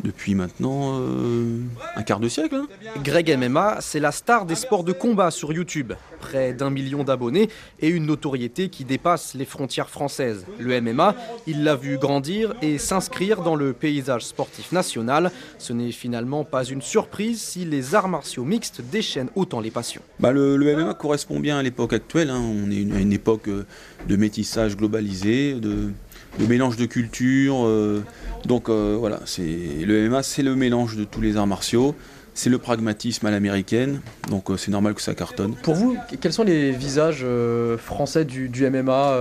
depuis 0.02 0.34
maintenant 0.34 0.98
euh, 1.00 1.60
un 1.96 2.02
quart 2.02 2.20
de 2.20 2.28
siècle. 2.28 2.54
Hein. 2.54 2.66
Greg 3.02 3.36
MMA, 3.36 3.78
c'est 3.80 4.00
la 4.00 4.12
star 4.12 4.46
des 4.46 4.54
sports 4.54 4.84
de 4.84 4.92
combat 4.92 5.30
sur 5.30 5.52
YouTube. 5.52 5.92
Près 6.20 6.52
d'un 6.52 6.70
million 6.70 7.04
d'abonnés 7.04 7.48
et 7.80 7.88
une 7.88 8.06
notoriété 8.06 8.68
qui 8.68 8.84
dépasse 8.84 9.34
les 9.34 9.44
frontières 9.44 9.90
françaises. 9.90 10.46
Le 10.58 10.80
MMA, 10.80 11.14
il 11.46 11.64
l'a 11.64 11.76
vu 11.76 11.98
grandir 11.98 12.54
et 12.62 12.78
s'inscrire 12.78 13.42
dans 13.42 13.54
le 13.54 13.72
paysage 13.72 14.24
sportif 14.24 14.72
national. 14.72 15.30
Ce 15.58 15.72
n'est 15.72 15.92
finalement 15.92 16.44
pas 16.44 16.64
une 16.64 16.82
surprise 16.82 17.40
si 17.40 17.64
les 17.64 17.94
arts 17.94 18.08
martiaux 18.08 18.44
mixtes 18.44 18.80
déchaînent 18.90 19.30
autant 19.34 19.60
les 19.60 19.70
passions. 19.70 20.02
Bah 20.18 20.32
le, 20.32 20.56
MMA 20.56 20.94
correspond 20.94 21.40
bien 21.40 21.58
à 21.58 21.62
l'époque 21.62 21.92
actuelle. 21.92 22.30
Hein. 22.30 22.40
On 22.40 22.70
est 22.70 22.94
à 22.94 23.00
une 23.00 23.12
époque 23.12 23.48
euh, 23.48 23.66
de 24.08 24.16
métissage 24.16 24.76
globalisé, 24.76 25.54
de, 25.54 25.90
mélange 26.40 26.76
de 26.76 26.86
cultures. 26.86 27.64
Euh, 27.64 28.02
donc 28.44 28.68
euh, 28.68 28.96
voilà, 28.98 29.20
c'est 29.24 29.42
le 29.42 30.08
MMA, 30.08 30.22
c'est 30.22 30.42
le 30.42 30.54
mélange 30.54 30.96
de 30.96 31.04
tous 31.04 31.20
les 31.20 31.36
arts 31.36 31.46
martiaux. 31.46 31.94
C'est 32.36 32.50
le 32.50 32.58
pragmatisme 32.58 33.24
à 33.26 33.30
l'américaine, 33.30 34.00
donc 34.28 34.50
euh, 34.50 34.56
c'est 34.56 34.72
normal 34.72 34.94
que 34.94 35.00
ça 35.00 35.14
cartonne. 35.14 35.54
Pour 35.62 35.74
vous, 35.74 35.96
quels 36.20 36.32
sont 36.32 36.42
les 36.42 36.72
visages 36.72 37.24
français 37.78 38.24
du, 38.24 38.50
MMA 38.68 39.16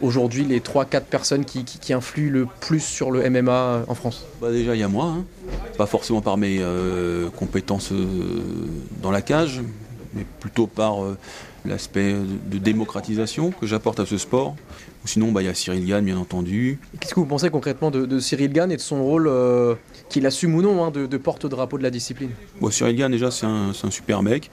aujourd'hui, 0.00 0.44
les 0.44 0.58
3-4 0.58 1.02
personnes 1.02 1.44
qui, 1.44 1.92
influent 1.92 2.32
le 2.32 2.48
plus 2.58 2.80
sur 2.80 3.12
le 3.12 3.30
MMA 3.30 3.84
en 3.86 3.94
France? 3.94 4.26
Bah 4.42 4.50
Déjà, 4.50 4.74
il 4.74 4.80
y 4.80 4.82
a 4.82 4.88
moi, 4.88 5.14
hein. 5.16 5.24
pas 5.78 5.86
forcément 5.86 6.22
par 6.22 6.38
mes 6.38 6.60
compétences 7.36 7.92
dans 9.00 9.12
la 9.12 9.22
cage, 9.22 9.60
mais 10.12 10.26
plutôt 10.40 10.66
par 10.66 11.04
l'aspect 11.64 12.14
de 12.14 12.58
démocratisation 12.58 13.50
que 13.50 13.66
j'apporte 13.66 14.00
à 14.00 14.06
ce 14.06 14.18
sport. 14.18 14.56
Sinon, 15.04 15.32
bah, 15.32 15.42
il 15.42 15.46
y 15.46 15.48
a 15.48 15.54
Cyril 15.54 15.86
Gann, 15.86 16.04
bien 16.04 16.18
entendu. 16.18 16.78
Qu'est-ce 16.98 17.14
que 17.14 17.20
vous 17.20 17.26
pensez 17.26 17.48
concrètement 17.48 17.90
de, 17.90 18.20
Cyril 18.20 18.52
Gann 18.52 18.70
et 18.70 18.76
de 18.76 18.80
son 18.80 19.02
rôle, 19.02 19.28
euh, 19.28 19.74
qu'il 20.10 20.26
assume 20.26 20.54
ou 20.54 20.62
non, 20.62 20.84
hein, 20.84 20.90
de, 20.90 21.16
porte-drapeau 21.16 21.78
de 21.78 21.82
la 21.82 21.90
discipline? 21.90 22.30
Bon, 22.60 22.70
Cyril 22.70 22.96
Gann, 22.96 23.10
déjà, 23.10 23.30
c'est 23.30 23.46
un, 23.46 23.72
super 23.90 24.22
mec, 24.22 24.50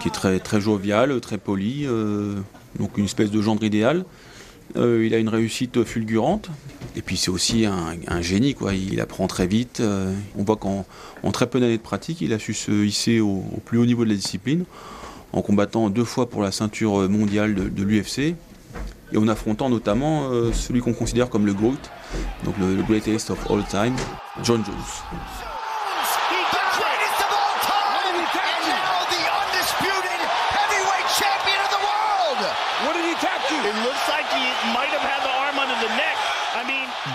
qui 0.00 0.08
est 0.08 0.12
très, 0.12 0.38
très 0.40 0.60
jovial, 0.60 1.20
très 1.20 1.36
poli, 1.36 1.84
euh, 1.84 2.36
donc 2.78 2.96
une 2.96 3.04
espèce 3.04 3.30
de 3.30 3.42
gendre 3.42 3.62
idéal. 3.62 4.04
Euh, 4.76 5.04
il 5.06 5.14
a 5.14 5.18
une 5.18 5.28
réussite 5.28 5.84
fulgurante. 5.84 6.48
Et 6.96 7.02
puis 7.02 7.16
c'est 7.16 7.30
aussi 7.30 7.66
un, 7.66 8.22
génie, 8.22 8.54
quoi. 8.54 8.72
Il 8.72 9.00
apprend 9.00 9.26
très 9.26 9.46
vite. 9.46 9.82
on 10.36 10.44
voit 10.44 10.56
qu'en 10.56 10.84
très 11.32 11.48
peu 11.48 11.60
d'années 11.60 11.76
de 11.76 11.82
pratique, 11.82 12.20
il 12.22 12.32
a 12.32 12.38
su 12.38 12.54
se 12.54 12.70
hisser 12.70 13.20
au, 13.20 13.42
plus 13.64 13.78
haut 13.78 13.86
niveau 13.86 14.04
de 14.04 14.10
la 14.10 14.16
discipline, 14.16 14.64
en 15.34 15.42
combattant 15.42 15.90
deux 15.90 16.04
fois 16.04 16.30
pour 16.30 16.42
la 16.42 16.52
ceinture 16.52 17.08
mondiale 17.08 17.54
de 17.54 17.82
l'UFC 17.82 18.36
et 19.12 19.16
en 19.16 19.28
affrontant 19.28 19.68
notamment 19.68 20.30
euh, 20.30 20.52
celui 20.52 20.80
qu'on 20.80 20.94
considère 20.94 21.28
comme 21.28 21.46
le 21.46 21.54
GOAT, 21.54 21.76
donc 22.44 22.54
le, 22.58 22.82
greatest 22.82 23.30
of 23.30 23.50
all 23.50 23.64
time, 23.64 23.96
John 24.42 24.62
Jones. 24.64 24.74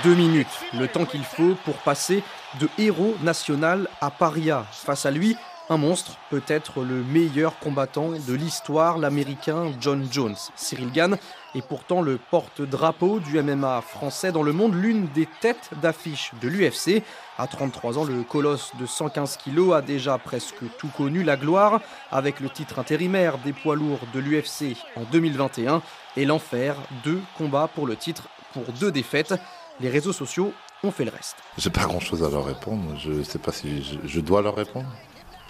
Deux 0.04 0.16
minutes, 0.16 0.48
le 0.80 0.88
temps 0.88 1.04
qu'il 1.04 1.24
faut 1.24 1.56
pour 1.66 1.76
passer 1.76 2.24
de 2.62 2.70
héros 2.78 3.16
national 3.22 3.90
à 4.00 4.10
paria. 4.10 4.66
Face 4.72 5.06
à 5.06 5.12
lui, 5.12 5.36
un 5.70 5.78
monstre, 5.78 6.18
peut-être 6.32 6.82
le 6.82 7.04
meilleur 7.04 7.58
combattant 7.60 8.10
de 8.10 8.34
l'histoire, 8.34 8.98
l'américain 8.98 9.72
John 9.80 10.08
Jones. 10.12 10.36
Cyril 10.56 10.92
Gann 10.92 11.18
est 11.54 11.62
pourtant 11.62 12.02
le 12.02 12.18
porte-drapeau 12.32 13.20
du 13.20 13.42
MMA 13.42 13.82
français 13.82 14.32
dans 14.32 14.42
le 14.42 14.52
monde, 14.52 14.74
l'une 14.74 15.08
des 15.10 15.28
têtes 15.42 15.70
d'affiche 15.82 16.32
de 16.42 16.48
l'UFC. 16.48 17.04
À 17.38 17.46
33 17.46 18.00
ans, 18.00 18.04
le 18.04 18.24
colosse 18.24 18.72
de 18.80 18.88
115 18.88 19.38
kg 19.38 19.74
a 19.74 19.82
déjà 19.82 20.18
presque 20.18 20.64
tout 20.80 20.90
connu 20.98 21.24
la 21.24 21.38
gloire 21.38 21.82
avec 22.12 22.40
le 22.40 22.50
titre 22.50 22.80
intérimaire 22.80 23.38
des 23.38 23.54
poids 23.54 23.76
lourds 23.76 24.08
de 24.14 24.20
l'UFC 24.20 24.76
en 24.96 25.04
2021 25.12 25.84
et 26.18 26.26
l'enfer, 26.26 26.76
deux 27.04 27.22
combats 27.38 27.70
pour 27.74 27.86
le 27.86 27.96
titre 27.96 28.28
pour 28.54 28.64
deux 28.80 28.92
défaites. 28.92 29.36
Les 29.80 29.90
réseaux 29.90 30.14
sociaux 30.14 30.52
ont 30.84 30.92
fait 30.92 31.06
le 31.06 31.12
reste. 31.12 31.36
J'ai 31.58 31.70
pas 31.70 31.84
grand 31.84 32.00
chose 32.00 32.24
à 32.24 32.30
leur 32.30 32.46
répondre, 32.46 32.96
je 32.98 33.22
sais 33.22 33.40
pas 33.40 33.52
si 33.52 34.00
je 34.04 34.20
dois 34.20 34.42
leur 34.42 34.56
répondre. 34.56 34.88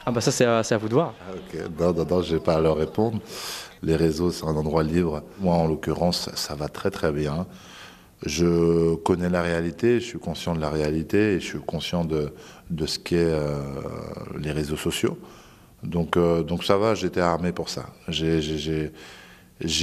Ah 0.09 0.11
bah 0.11 0.21
ça 0.21 0.31
c'est 0.31 0.45
à, 0.45 0.77
vous 0.79 0.89
de 0.89 0.95
voir. 0.95 1.13
Ah, 1.21 1.35
non, 1.79 1.93
non, 1.93 2.03
non, 2.03 2.21
je 2.23 2.33
vais 2.33 2.41
pas 2.41 2.55
à 2.55 2.59
leur 2.59 2.77
répondre. 2.77 3.19
Les 3.83 3.95
réseaux, 3.95 4.31
c'est 4.31 4.43
un 4.43 4.55
endroit 4.55 4.81
libre. 4.81 5.21
Moi, 5.39 5.53
en 5.53 5.67
l'occurrence, 5.67 6.31
ça 6.33 6.55
va 6.55 6.67
très 6.67 6.89
très 6.89 7.11
bien. 7.11 7.45
Je 8.25 8.95
connais 8.95 9.29
la 9.29 9.43
réalité, 9.43 9.99
je 9.99 10.05
suis 10.05 10.17
conscient 10.17 10.55
de 10.55 10.61
la 10.61 10.71
réalité 10.71 11.33
et 11.35 11.39
je 11.39 11.45
suis 11.45 11.59
conscient 11.59 12.05
de, 12.05 12.33
de 12.71 12.87
ce 12.87 12.97
qu'est 12.97 13.17
euh, 13.19 13.61
les 14.39 14.51
réseaux 14.51 14.77
sociaux. 14.77 15.15
Donc, 15.83 16.17
euh, 16.17 16.41
donc 16.41 16.63
ça 16.63 16.75
va, 16.75 16.95
j'étais 16.95 17.21
armé 17.21 17.51
pour 17.51 17.69
ça. 17.69 17.85
J'ai 18.07 18.41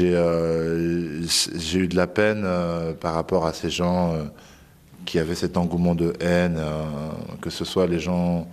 euh, 0.00 1.22
eu 1.72 1.86
de 1.86 1.96
la 1.96 2.08
peine 2.08 2.44
par 3.00 3.14
rapport 3.14 3.46
à 3.46 3.52
ces 3.52 3.70
gens 3.70 4.12
qui 5.04 5.20
avaient 5.20 5.36
cet 5.36 5.56
engouement 5.56 5.94
de 5.94 6.14
haine, 6.18 6.60
que 7.40 7.48
ce 7.48 7.64
soit 7.64 7.86
les 7.86 8.00
gens 8.00 8.48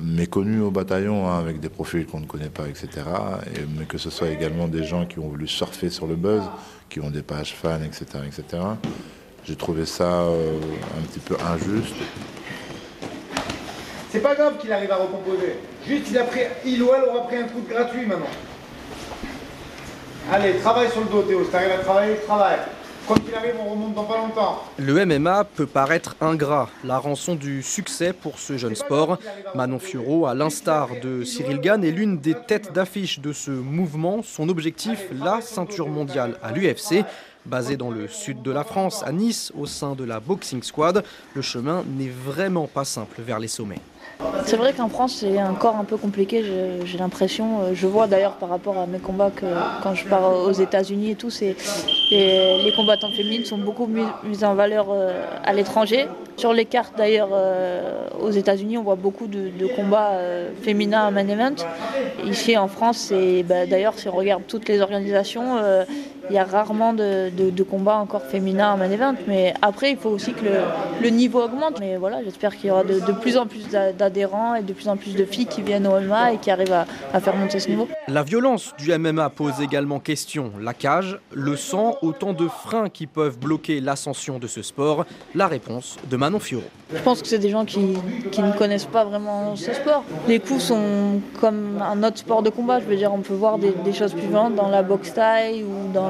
méconnus 0.00 0.62
au 0.62 0.70
bataillon, 0.70 1.28
hein, 1.28 1.38
avec 1.38 1.60
des 1.60 1.68
profils 1.68 2.06
qu'on 2.06 2.20
ne 2.20 2.26
connaît 2.26 2.50
pas, 2.50 2.68
etc. 2.68 2.88
Et, 3.54 3.60
mais 3.78 3.84
que 3.86 3.98
ce 3.98 4.10
soit 4.10 4.28
également 4.28 4.68
des 4.68 4.84
gens 4.84 5.06
qui 5.06 5.18
ont 5.18 5.28
voulu 5.28 5.48
surfer 5.48 5.90
sur 5.90 6.06
le 6.06 6.16
buzz 6.16 6.42
qui 6.88 7.00
ont 7.00 7.10
des 7.10 7.22
pages 7.22 7.54
fans, 7.54 7.82
etc. 7.84 8.04
etc. 8.26 8.62
J'ai 9.44 9.56
trouvé 9.56 9.86
ça 9.86 10.22
euh, 10.22 10.58
un 10.98 11.02
petit 11.02 11.20
peu 11.20 11.36
injuste. 11.40 11.94
C'est 14.10 14.20
pas 14.20 14.34
grave 14.34 14.58
qu'il 14.58 14.72
arrive 14.72 14.90
à 14.90 14.96
recomposer. 14.96 15.56
Juste, 15.86 16.06
il, 16.10 16.18
a 16.18 16.24
pris, 16.24 16.40
il 16.64 16.82
ou 16.82 16.90
elle 16.94 17.04
aura 17.04 17.26
pris 17.26 17.36
un 17.36 17.44
coup 17.44 17.60
de 17.60 17.68
gratuit 17.68 18.06
maintenant. 18.06 18.26
Allez, 20.30 20.54
travaille 20.56 20.90
sur 20.90 21.00
le 21.00 21.08
dos, 21.08 21.22
Théo. 21.22 21.44
Si 21.44 21.50
t'arrives 21.50 21.72
à 21.72 21.78
travailler, 21.78 22.16
travaille. 22.26 22.58
Quoi 23.08 23.16
qu'il 23.20 23.34
arrive, 23.34 23.54
on 23.58 23.70
remonte 23.70 23.94
dans 23.94 24.04
pas 24.04 24.18
longtemps. 24.18 24.64
Le 24.76 25.06
MMA 25.06 25.44
peut 25.44 25.64
paraître 25.64 26.14
ingrat, 26.20 26.68
la 26.84 26.98
rançon 26.98 27.36
du 27.36 27.62
succès 27.62 28.12
pour 28.12 28.38
ce 28.38 28.58
jeune 28.58 28.74
sport. 28.74 29.16
Manon 29.54 29.78
Fiorot, 29.78 30.26
à 30.26 30.34
l'instar 30.34 30.90
de 31.02 31.24
Cyril 31.24 31.58
Gann, 31.58 31.82
est 31.82 31.90
l'une 31.90 32.18
des 32.18 32.34
têtes 32.34 32.74
d'affiche 32.74 33.20
de 33.20 33.32
ce 33.32 33.50
mouvement. 33.50 34.22
Son 34.22 34.50
objectif, 34.50 35.06
la 35.10 35.40
ceinture 35.40 35.88
mondiale 35.88 36.38
à 36.42 36.52
l'UFC. 36.52 37.02
Basé 37.48 37.78
dans 37.78 37.90
le 37.90 38.08
sud 38.08 38.42
de 38.42 38.50
la 38.50 38.62
France, 38.62 39.02
à 39.06 39.12
Nice, 39.12 39.52
au 39.58 39.64
sein 39.64 39.94
de 39.94 40.04
la 40.04 40.20
Boxing 40.20 40.62
Squad, 40.62 41.02
le 41.34 41.40
chemin 41.40 41.82
n'est 41.96 42.10
vraiment 42.10 42.66
pas 42.66 42.84
simple 42.84 43.22
vers 43.22 43.38
les 43.38 43.48
sommets. 43.48 43.80
C'est 44.44 44.56
vrai 44.56 44.72
qu'en 44.72 44.88
France, 44.88 45.18
c'est 45.20 45.40
encore 45.42 45.76
un 45.76 45.84
peu 45.84 45.96
compliqué, 45.96 46.44
j'ai 46.84 46.98
l'impression. 46.98 47.60
Euh, 47.60 47.70
je 47.74 47.86
vois 47.86 48.06
d'ailleurs 48.06 48.32
par 48.32 48.48
rapport 48.48 48.76
à 48.78 48.86
mes 48.86 48.98
combats 48.98 49.30
que 49.30 49.46
quand 49.82 49.94
je 49.94 50.06
pars 50.06 50.32
aux 50.44 50.52
États-Unis 50.52 51.12
et 51.12 51.14
tout, 51.14 51.30
les, 51.40 51.54
les 52.64 52.72
combattants 52.74 53.10
féminines 53.10 53.44
sont 53.44 53.58
beaucoup 53.58 53.86
mis, 53.86 54.44
en 54.44 54.54
valeur 54.54 54.88
euh, 54.90 55.24
à 55.44 55.52
l'étranger. 55.52 56.06
Sur 56.36 56.52
les 56.52 56.64
cartes 56.64 56.94
d'ailleurs 56.96 57.30
euh, 57.32 58.08
aux 58.20 58.30
États-Unis, 58.30 58.78
on 58.78 58.82
voit 58.82 58.96
beaucoup 58.96 59.26
de, 59.26 59.50
combats 59.76 60.18
féminins 60.62 61.06
à 61.06 61.10
main 61.10 61.28
event. 61.28 61.54
Ici 62.24 62.56
en 62.56 62.68
France, 62.68 63.12
bah, 63.44 63.66
d'ailleurs, 63.66 63.98
si 63.98 64.08
on 64.08 64.12
regarde 64.12 64.42
toutes 64.48 64.68
les 64.68 64.80
organisations, 64.80 65.58
il 66.30 66.36
y 66.36 66.38
a 66.38 66.44
rarement 66.44 66.92
de, 66.92 67.62
combats 67.62 67.96
encore 67.96 68.22
féminins 68.22 68.72
à 68.72 68.76
main 68.76 68.90
event. 68.90 69.14
Mais 69.26 69.54
après, 69.62 69.90
il 69.90 69.96
faut 69.96 70.10
aussi 70.10 70.32
que 70.32 70.44
le, 71.02 71.08
niveau 71.10 71.42
augmente. 71.42 71.80
Mais 71.80 71.96
voilà, 71.96 72.22
j'espère 72.24 72.56
qu'il 72.56 72.68
y 72.68 72.70
aura 72.70 72.84
de, 72.84 73.12
plus 73.12 73.36
en 73.36 73.46
plus 73.46 73.68
d'adhérents 73.68 74.54
et 74.54 74.62
de 74.62 74.72
plus 74.72 74.88
en 74.88 74.96
plus 74.96 75.14
de 75.14 75.24
filles 75.24 75.46
qui 75.46 75.62
viennent 75.62 75.86
au 75.86 75.98
MMA 76.00 76.34
et 76.34 76.36
qui 76.38 76.50
arrivent 76.50 76.72
à, 77.12 77.20
faire 77.20 77.36
monter 77.36 77.58
ce 77.58 77.68
niveau. 77.68 77.88
La 78.06 78.22
violence 78.22 78.74
du 78.78 78.96
MMA 78.96 79.30
pose 79.30 79.60
également 79.60 80.00
question. 80.00 80.52
La 80.60 80.74
cage, 80.74 81.18
le 81.32 81.56
sang, 81.56 81.96
autant 82.02 82.32
de 82.32 82.48
freins 82.48 82.88
qui 82.88 83.06
peuvent 83.06 83.38
bloquer 83.38 83.80
l'ascension 83.80 84.38
de 84.38 84.46
ce 84.46 84.62
sport. 84.62 85.04
La 85.34 85.46
réponse 85.48 85.96
de 86.08 86.16
Manon 86.16 86.38
Fioro. 86.38 86.64
Je 86.92 87.00
pense 87.00 87.20
que 87.20 87.28
c'est 87.28 87.38
des 87.38 87.50
gens 87.50 87.64
qui, 87.64 87.80
ne 87.80 88.56
connaissent 88.56 88.86
pas 88.86 89.04
vraiment 89.04 89.56
ce 89.56 89.72
sport. 89.74 90.04
Les 90.26 90.40
coups 90.40 90.62
sont 90.62 91.20
comme 91.40 91.82
un 91.82 92.02
autre 92.02 92.18
sport 92.18 92.42
de 92.42 92.50
combat. 92.50 92.80
Je 92.80 92.86
veux 92.86 92.96
dire, 92.96 93.12
on 93.12 93.20
peut 93.20 93.34
voir 93.34 93.58
des, 93.58 93.92
choses 93.92 94.12
plus 94.12 94.28
violentes 94.28 94.54
dans 94.54 94.68
la 94.68 94.82
boxe 94.82 95.12
taille 95.12 95.64
ou 95.64 95.92
dans 95.92 96.08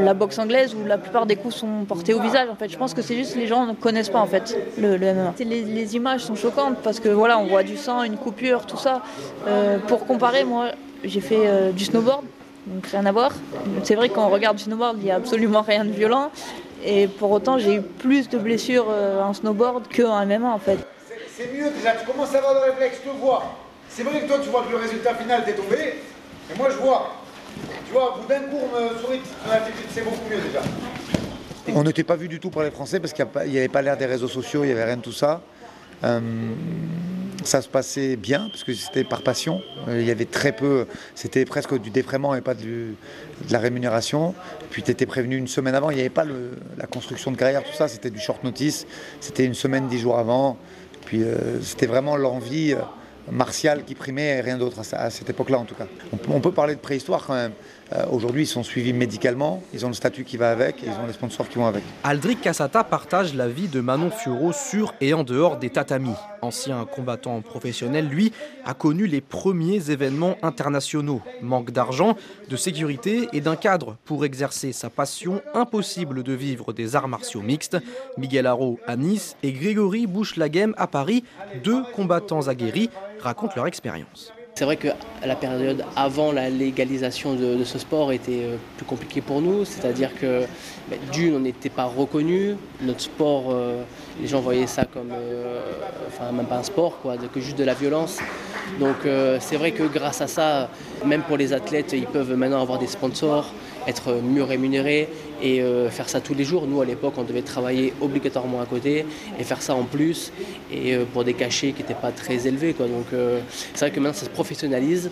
la 0.00 0.14
boxe 0.14 0.38
anglaise 0.38 0.74
où 0.74 0.86
la 0.86 0.98
plupart 0.98 1.26
des 1.26 1.36
coups 1.36 1.54
sont 1.54 1.84
portés 1.86 2.14
au 2.14 2.20
visage. 2.20 2.48
En 2.48 2.56
fait, 2.56 2.68
je 2.68 2.78
pense 2.78 2.94
que 2.94 3.02
c'est 3.02 3.16
juste 3.16 3.36
les 3.36 3.46
gens 3.46 3.66
ne 3.66 3.74
connaissent 3.74 4.08
pas 4.08 4.20
en 4.20 4.26
fait 4.26 4.56
le, 4.78 4.96
MMA. 4.98 5.34
Les, 5.40 5.96
images 5.96 6.22
sont 6.22 6.34
choquantes 6.34 6.78
parce 6.82 7.00
que 7.00 7.08
voilà, 7.08 7.38
on 7.38 7.46
voit 7.46 7.62
du 7.62 7.76
sang, 7.76 8.02
une 8.02 8.16
coupure, 8.16 8.66
tout 8.66 8.76
ça. 8.76 9.02
Euh, 9.46 9.78
pour 9.78 10.06
comparer, 10.06 10.44
moi, 10.44 10.70
j'ai 11.04 11.20
fait 11.20 11.46
euh, 11.46 11.72
du 11.72 11.84
snowboard, 11.84 12.24
donc 12.66 12.86
rien 12.86 13.06
à 13.06 13.12
voir. 13.12 13.32
C'est 13.82 13.94
vrai 13.94 14.08
qu'on 14.08 14.28
regarde 14.28 14.56
du 14.56 14.64
snowboard, 14.64 14.98
il 14.98 15.04
n'y 15.04 15.10
a 15.10 15.16
absolument 15.16 15.62
rien 15.62 15.84
de 15.84 15.90
violent. 15.90 16.30
Et 16.84 17.08
pour 17.08 17.30
autant, 17.30 17.58
j'ai 17.58 17.76
eu 17.76 17.82
plus 17.82 18.28
de 18.28 18.38
blessures 18.38 18.86
euh, 18.88 19.22
en 19.22 19.34
snowboard 19.34 19.84
qu'en 19.94 20.24
MMA 20.24 20.48
en 20.48 20.58
fait. 20.58 20.78
C'est 21.36 21.52
mieux 21.52 21.70
déjà, 21.70 21.92
tu 21.92 22.06
commences 22.06 22.34
à 22.34 22.38
avoir 22.38 22.54
le 22.54 22.72
réflexe, 22.72 22.98
te 23.02 23.08
vois. 23.20 23.42
C'est 23.88 24.02
vrai 24.02 24.20
que 24.20 24.26
toi, 24.26 24.38
tu 24.42 24.48
vois 24.48 24.64
que 24.64 24.70
le 24.70 24.78
résultat 24.78 25.14
final 25.14 25.44
t'est 25.44 25.54
tombé, 25.54 25.94
mais 26.48 26.56
moi 26.56 26.68
je 26.70 26.76
vois. 26.76 27.14
Tu 27.88 27.94
vois, 27.94 28.18
me 28.28 29.18
c'est 29.94 30.04
beaucoup 30.04 30.28
mieux 30.30 30.42
déjà. 30.42 30.60
On 31.74 31.82
n'était 31.82 32.04
pas 32.04 32.16
vu 32.16 32.28
du 32.28 32.38
tout 32.38 32.50
par 32.50 32.62
les 32.62 32.70
Français 32.70 33.00
parce 33.00 33.14
qu'il 33.14 33.26
n'y 33.46 33.56
avait 33.56 33.68
pas 33.68 33.80
l'air 33.80 33.96
des 33.96 34.04
réseaux 34.04 34.28
sociaux, 34.28 34.62
il 34.62 34.66
n'y 34.66 34.72
avait 34.72 34.84
rien 34.84 34.98
de 34.98 35.02
tout 35.02 35.12
ça. 35.12 35.40
Euh, 36.04 36.20
ça 37.44 37.62
se 37.62 37.68
passait 37.68 38.16
bien 38.16 38.48
parce 38.50 38.62
que 38.62 38.74
c'était 38.74 39.04
par 39.04 39.22
passion. 39.22 39.62
Euh, 39.88 40.02
il 40.02 40.06
y 40.06 40.10
avait 40.10 40.26
très 40.26 40.52
peu, 40.52 40.86
c'était 41.14 41.46
presque 41.46 41.78
du 41.80 41.88
défraiement 41.88 42.34
et 42.34 42.42
pas 42.42 42.52
de, 42.52 42.92
la 43.48 43.58
rémunération. 43.58 44.34
Puis 44.70 44.82
tu 44.82 44.90
étais 44.90 45.06
prévenu 45.06 45.38
une 45.38 45.48
semaine 45.48 45.74
avant, 45.74 45.88
il 45.88 45.94
n'y 45.94 46.00
avait 46.00 46.10
pas 46.10 46.26
la 46.76 46.86
construction 46.86 47.30
de 47.30 47.38
carrière, 47.38 47.64
tout 47.64 47.72
ça, 47.72 47.88
c'était 47.88 48.10
du 48.10 48.20
short 48.20 48.44
notice. 48.44 48.86
C'était 49.22 49.46
une 49.46 49.54
semaine, 49.54 49.88
dix 49.88 49.98
jours 49.98 50.18
avant. 50.18 50.58
Puis 51.06 51.22
euh, 51.22 51.62
c'était 51.62 51.86
vraiment 51.86 52.18
l'envie 52.18 52.74
martiale 53.30 53.84
qui 53.84 53.94
primait 53.94 54.38
et 54.38 54.40
rien 54.40 54.58
d'autre 54.58 54.80
à, 54.92 55.10
cette 55.10 55.30
époque-là 55.30 55.58
en 55.58 55.64
tout 55.64 55.74
cas. 55.74 55.86
on 56.28 56.40
peut 56.40 56.52
parler 56.52 56.74
de 56.74 56.80
préhistoire 56.80 57.26
quand 57.26 57.34
même. 57.34 57.52
Euh, 57.92 58.04
aujourd'hui, 58.10 58.42
ils 58.42 58.46
sont 58.46 58.62
suivis 58.62 58.92
médicalement, 58.92 59.62
ils 59.72 59.86
ont 59.86 59.88
le 59.88 59.94
statut 59.94 60.24
qui 60.24 60.36
va 60.36 60.50
avec 60.50 60.82
et 60.82 60.86
ils 60.86 60.92
ont 60.92 61.06
les 61.06 61.14
sponsors 61.14 61.48
qui 61.48 61.56
vont 61.56 61.66
avec. 61.66 61.82
Aldric 62.04 62.40
Cassata 62.40 62.84
partage 62.84 63.34
la 63.34 63.48
vie 63.48 63.68
de 63.68 63.80
Manon 63.80 64.10
Fioro 64.10 64.52
sur 64.52 64.94
et 65.00 65.14
en 65.14 65.24
dehors 65.24 65.56
des 65.56 65.70
tatamis. 65.70 66.14
Ancien 66.42 66.84
combattant 66.84 67.40
professionnel, 67.40 68.08
lui, 68.08 68.32
a 68.64 68.74
connu 68.74 69.06
les 69.06 69.20
premiers 69.20 69.90
événements 69.90 70.36
internationaux. 70.42 71.22
Manque 71.40 71.70
d'argent, 71.70 72.16
de 72.48 72.56
sécurité 72.56 73.28
et 73.32 73.40
d'un 73.40 73.56
cadre 73.56 73.96
pour 74.04 74.24
exercer 74.24 74.72
sa 74.72 74.90
passion, 74.90 75.40
impossible 75.54 76.22
de 76.22 76.32
vivre 76.32 76.72
des 76.72 76.94
arts 76.94 77.08
martiaux 77.08 77.40
mixtes. 77.40 77.78
Miguel 78.18 78.46
Haro 78.46 78.78
à 78.86 78.96
Nice 78.96 79.36
et 79.42 79.52
Grégory 79.52 80.06
Bouche-Laghem 80.06 80.74
à 80.76 80.86
Paris, 80.86 81.24
deux 81.64 81.82
combattants 81.94 82.48
aguerris, 82.48 82.90
racontent 83.20 83.54
leur 83.56 83.66
expérience. 83.66 84.32
C'est 84.58 84.64
vrai 84.64 84.76
que 84.76 84.88
la 85.24 85.36
période 85.36 85.84
avant 85.94 86.32
la 86.32 86.50
légalisation 86.50 87.34
de, 87.36 87.62
ce 87.62 87.78
sport 87.78 88.10
était 88.10 88.42
euh, 88.42 88.56
plus 88.76 88.86
compliquée 88.86 89.20
pour 89.20 89.40
nous, 89.40 89.64
c'est-à-dire 89.64 90.10
que 90.20 90.46
ben, 90.90 90.98
d'une, 91.12 91.36
on 91.36 91.38
n'était 91.38 91.68
pas 91.68 91.84
reconnu, 91.84 92.56
notre 92.80 93.02
sport, 93.02 93.52
euh, 93.52 93.84
les 94.20 94.26
gens 94.26 94.40
voyaient 94.40 94.66
ça 94.66 94.84
comme, 94.84 95.12
euh, 95.12 95.60
enfin 96.08 96.32
même 96.32 96.46
pas 96.46 96.56
un 96.56 96.64
sport, 96.64 96.98
quoi, 97.00 97.14
que 97.32 97.40
juste 97.40 97.56
de 97.56 97.62
la 97.62 97.74
violence. 97.74 98.18
Donc 98.80 98.96
c'est 99.38 99.56
vrai 99.56 99.70
que 99.70 99.84
grâce 99.84 100.20
à 100.22 100.26
ça, 100.26 100.68
même 101.06 101.22
pour 101.22 101.36
les 101.36 101.52
athlètes, 101.52 101.92
ils 101.92 102.06
peuvent 102.06 102.34
maintenant 102.34 102.60
avoir 102.60 102.80
des 102.80 102.88
sponsors, 102.88 103.52
être 103.86 104.20
mieux 104.20 104.42
rémunérés 104.42 105.08
et 105.42 105.62
euh, 105.62 105.90
faire 105.90 106.08
ça 106.08 106.20
tous 106.20 106.34
les 106.34 106.44
jours. 106.44 106.66
Nous, 106.66 106.80
à 106.80 106.84
l'époque, 106.84 107.14
on 107.16 107.24
devait 107.24 107.42
travailler 107.42 107.92
obligatoirement 108.00 108.60
à 108.60 108.66
côté 108.66 109.04
et 109.38 109.44
faire 109.44 109.62
ça 109.62 109.74
en 109.74 109.84
plus 109.84 110.32
et 110.72 110.94
euh, 110.94 111.04
pour 111.04 111.24
des 111.24 111.34
cachets 111.34 111.72
qui 111.72 111.82
n'étaient 111.82 111.94
pas 111.94 112.12
très 112.12 112.46
élevés. 112.46 112.72
Donc, 112.72 113.06
euh, 113.12 113.40
c'est 113.74 113.86
vrai 113.86 113.90
que 113.90 114.00
maintenant, 114.00 114.14
ça 114.14 114.26
se 114.26 114.30
professionnalise 114.30 115.10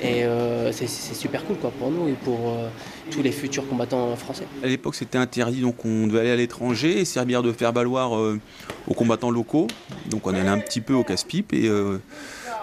et 0.00 0.22
c'est 0.70 0.86
super 0.86 1.44
cool 1.44 1.56
quoi, 1.56 1.72
pour 1.76 1.90
nous 1.90 2.06
et 2.06 2.12
pour 2.12 2.56
tous 3.10 3.20
les 3.20 3.32
futurs 3.32 3.66
combattants 3.66 4.14
français. 4.14 4.44
À 4.62 4.68
l'époque, 4.68 4.94
c'était 4.94 5.18
interdit, 5.18 5.60
donc 5.60 5.84
on 5.84 6.06
devait 6.06 6.20
aller 6.20 6.30
à 6.30 6.36
l'étranger 6.36 7.00
et 7.00 7.04
servir 7.04 7.42
de 7.42 7.50
faire 7.50 7.72
valoir 7.72 8.12
aux 8.12 8.94
combattants 8.94 9.32
locaux. 9.32 9.66
Donc, 10.08 10.28
on 10.28 10.34
allait 10.34 10.48
un 10.48 10.60
petit 10.60 10.80
peu 10.80 10.94
au 10.94 11.02
casse-pipe 11.02 11.52
et 11.52 11.68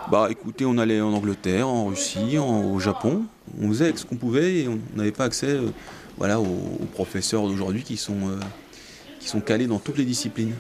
bah 0.10 0.28
écoutez, 0.30 0.64
on 0.66 0.78
allait 0.78 1.02
en 1.02 1.12
Angleterre, 1.12 1.68
en 1.68 1.88
Russie, 1.88 2.38
au 2.38 2.80
Japon. 2.80 3.24
On 3.62 3.68
faisait 3.68 3.92
ce 3.98 4.06
qu'on 4.06 4.16
pouvait 4.16 4.60
et 4.60 4.70
on 4.70 4.80
n'avait 4.96 5.12
pas 5.12 5.26
accès 5.26 5.58
voilà, 6.18 6.40
aux, 6.40 6.86
professeurs 6.94 7.48
d'aujourd'hui 7.48 7.84
qui, 7.84 7.98
sont 7.98 8.30
euh, 8.30 8.40
qui 9.20 9.28
sont 9.28 9.42
calés 9.42 9.68
dans 9.68 9.80
toutes 9.80 9.98
les 9.98 10.06
disciplines. 10.06 10.54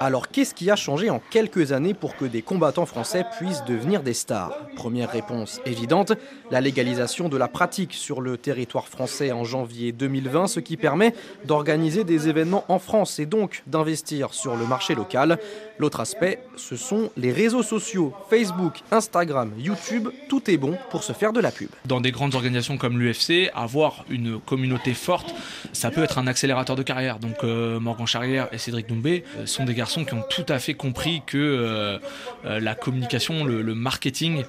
Alors 0.00 0.28
qu'est-ce 0.28 0.52
qui 0.52 0.68
a 0.68 0.74
changé 0.74 1.10
en 1.10 1.20
quelques 1.30 1.70
années 1.70 1.94
pour 1.94 2.16
que 2.16 2.24
des 2.24 2.42
combattants 2.42 2.86
français 2.86 3.24
puissent 3.38 3.64
devenir 3.64 4.02
des 4.02 4.14
stars? 4.14 4.52
Première 4.74 5.10
réponse 5.10 5.60
évidente, 5.64 6.12
la 6.50 6.60
légalisation 6.60 7.28
de 7.28 7.36
la 7.36 7.46
pratique 7.46 7.94
sur 7.94 8.20
le 8.20 8.36
territoire 8.36 8.88
français 8.88 9.30
en 9.30 9.44
janvier 9.44 9.92
2020, 9.92 10.48
ce 10.48 10.58
qui 10.58 10.76
permet 10.76 11.14
d'organiser 11.44 12.02
des 12.02 12.28
événements 12.28 12.64
en 12.68 12.80
France 12.80 13.20
et 13.20 13.26
donc 13.26 13.62
d'investir 13.68 14.34
sur 14.34 14.56
le 14.56 14.66
marché 14.66 14.96
local. 14.96 15.38
L'autre 15.78 16.00
aspect, 16.00 16.42
ce 16.56 16.76
sont 16.76 17.10
les 17.16 17.32
réseaux 17.32 17.62
sociaux, 17.62 18.12
Facebook, 18.30 18.80
Instagram, 18.90 19.52
YouTube, 19.58 20.08
tout 20.28 20.50
est 20.50 20.56
bon 20.56 20.76
pour 20.90 21.02
se 21.02 21.12
faire 21.12 21.32
de 21.32 21.40
la 21.40 21.50
pub. 21.50 21.68
Dans 21.86 22.00
des 22.00 22.12
grandes 22.12 22.34
organisations 22.34 22.76
comme 22.76 22.98
l'UFC, 22.98 23.50
avoir 23.54 24.04
une 24.08 24.38
communauté 24.40 24.94
forte 24.94 25.34
ça 25.72 25.90
peut 25.90 26.02
être 26.02 26.18
un 26.18 26.26
accélérateur 26.26 26.76
de 26.76 26.82
carrière. 26.82 27.18
Donc 27.18 27.42
Morgan 27.42 28.06
Charrière 28.06 28.48
et 28.52 28.58
Cédric 28.58 28.88
Doumbé 28.88 29.24
sont 29.46 29.64
des 29.64 29.74
garçons 29.74 30.04
qui 30.04 30.14
ont 30.14 30.24
tout 30.28 30.46
à 30.48 30.58
fait 30.58 30.74
compris 30.74 31.22
que 31.26 32.00
la 32.44 32.74
communication, 32.74 33.44
le, 33.44 33.74
marketing 33.74 34.44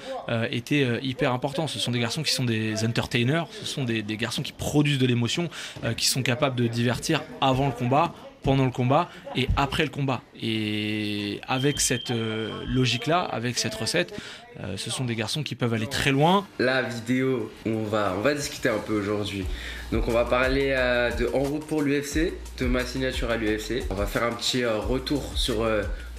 était 0.51 0.99
hyper 1.01 1.33
important. 1.33 1.67
Ce 1.67 1.79
sont 1.79 1.91
des 1.91 1.99
garçons 1.99 2.23
qui 2.23 2.31
sont 2.31 2.43
des 2.43 2.85
entertainers, 2.85 3.47
ce 3.51 3.65
sont 3.65 3.83
des 3.83 4.03
garçons 4.17 4.41
qui 4.41 4.51
produisent 4.51 4.99
de 4.99 5.07
l'émotion, 5.07 5.49
qui 5.97 6.07
sont 6.07 6.23
capables 6.23 6.55
de 6.55 6.67
divertir 6.67 7.23
avant 7.41 7.67
le 7.67 7.73
combat 7.73 8.13
pendant 8.43 8.65
le 8.65 8.71
combat 8.71 9.09
et 9.35 9.47
après 9.55 9.83
le 9.83 9.89
combat. 9.89 10.21
Et 10.41 11.39
avec 11.47 11.79
cette 11.79 12.11
euh, 12.11 12.63
logique-là, 12.67 13.21
avec 13.21 13.57
cette 13.57 13.73
recette, 13.73 14.13
euh, 14.59 14.77
ce 14.77 14.89
sont 14.89 15.05
des 15.05 15.15
garçons 15.15 15.43
qui 15.43 15.55
peuvent 15.55 15.73
aller 15.73 15.87
très 15.87 16.11
loin. 16.11 16.45
La 16.59 16.83
vidéo, 16.83 17.51
on 17.65 17.83
va, 17.83 18.13
on 18.17 18.21
va 18.21 18.33
discuter 18.33 18.69
un 18.69 18.79
peu 18.79 18.93
aujourd'hui. 18.93 19.45
Donc 19.91 20.07
on 20.07 20.11
va 20.11 20.25
parler 20.25 20.73
euh, 20.77 21.11
de 21.11 21.29
En 21.33 21.39
route 21.39 21.65
pour 21.65 21.81
l'UFC, 21.81 22.33
de 22.59 22.65
ma 22.65 22.85
signature 22.85 23.31
à 23.31 23.37
l'UFC. 23.37 23.83
On 23.89 23.95
va 23.95 24.05
faire 24.05 24.23
un 24.23 24.33
petit 24.33 24.65
retour 24.65 25.33
sur 25.35 25.67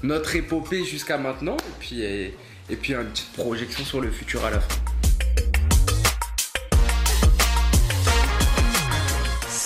notre 0.02 0.34
épopée 0.36 0.84
jusqu'à 0.84 1.18
maintenant 1.18 1.56
et 1.56 1.74
puis, 1.78 2.02
et, 2.02 2.34
puis 2.80 2.94
une 2.94 3.04
petite 3.06 3.32
projection 3.32 3.84
sur 3.84 4.00
le 4.00 4.10
futur 4.10 4.44
à 4.44 4.50
la 4.50 4.60
fin. 4.60 4.83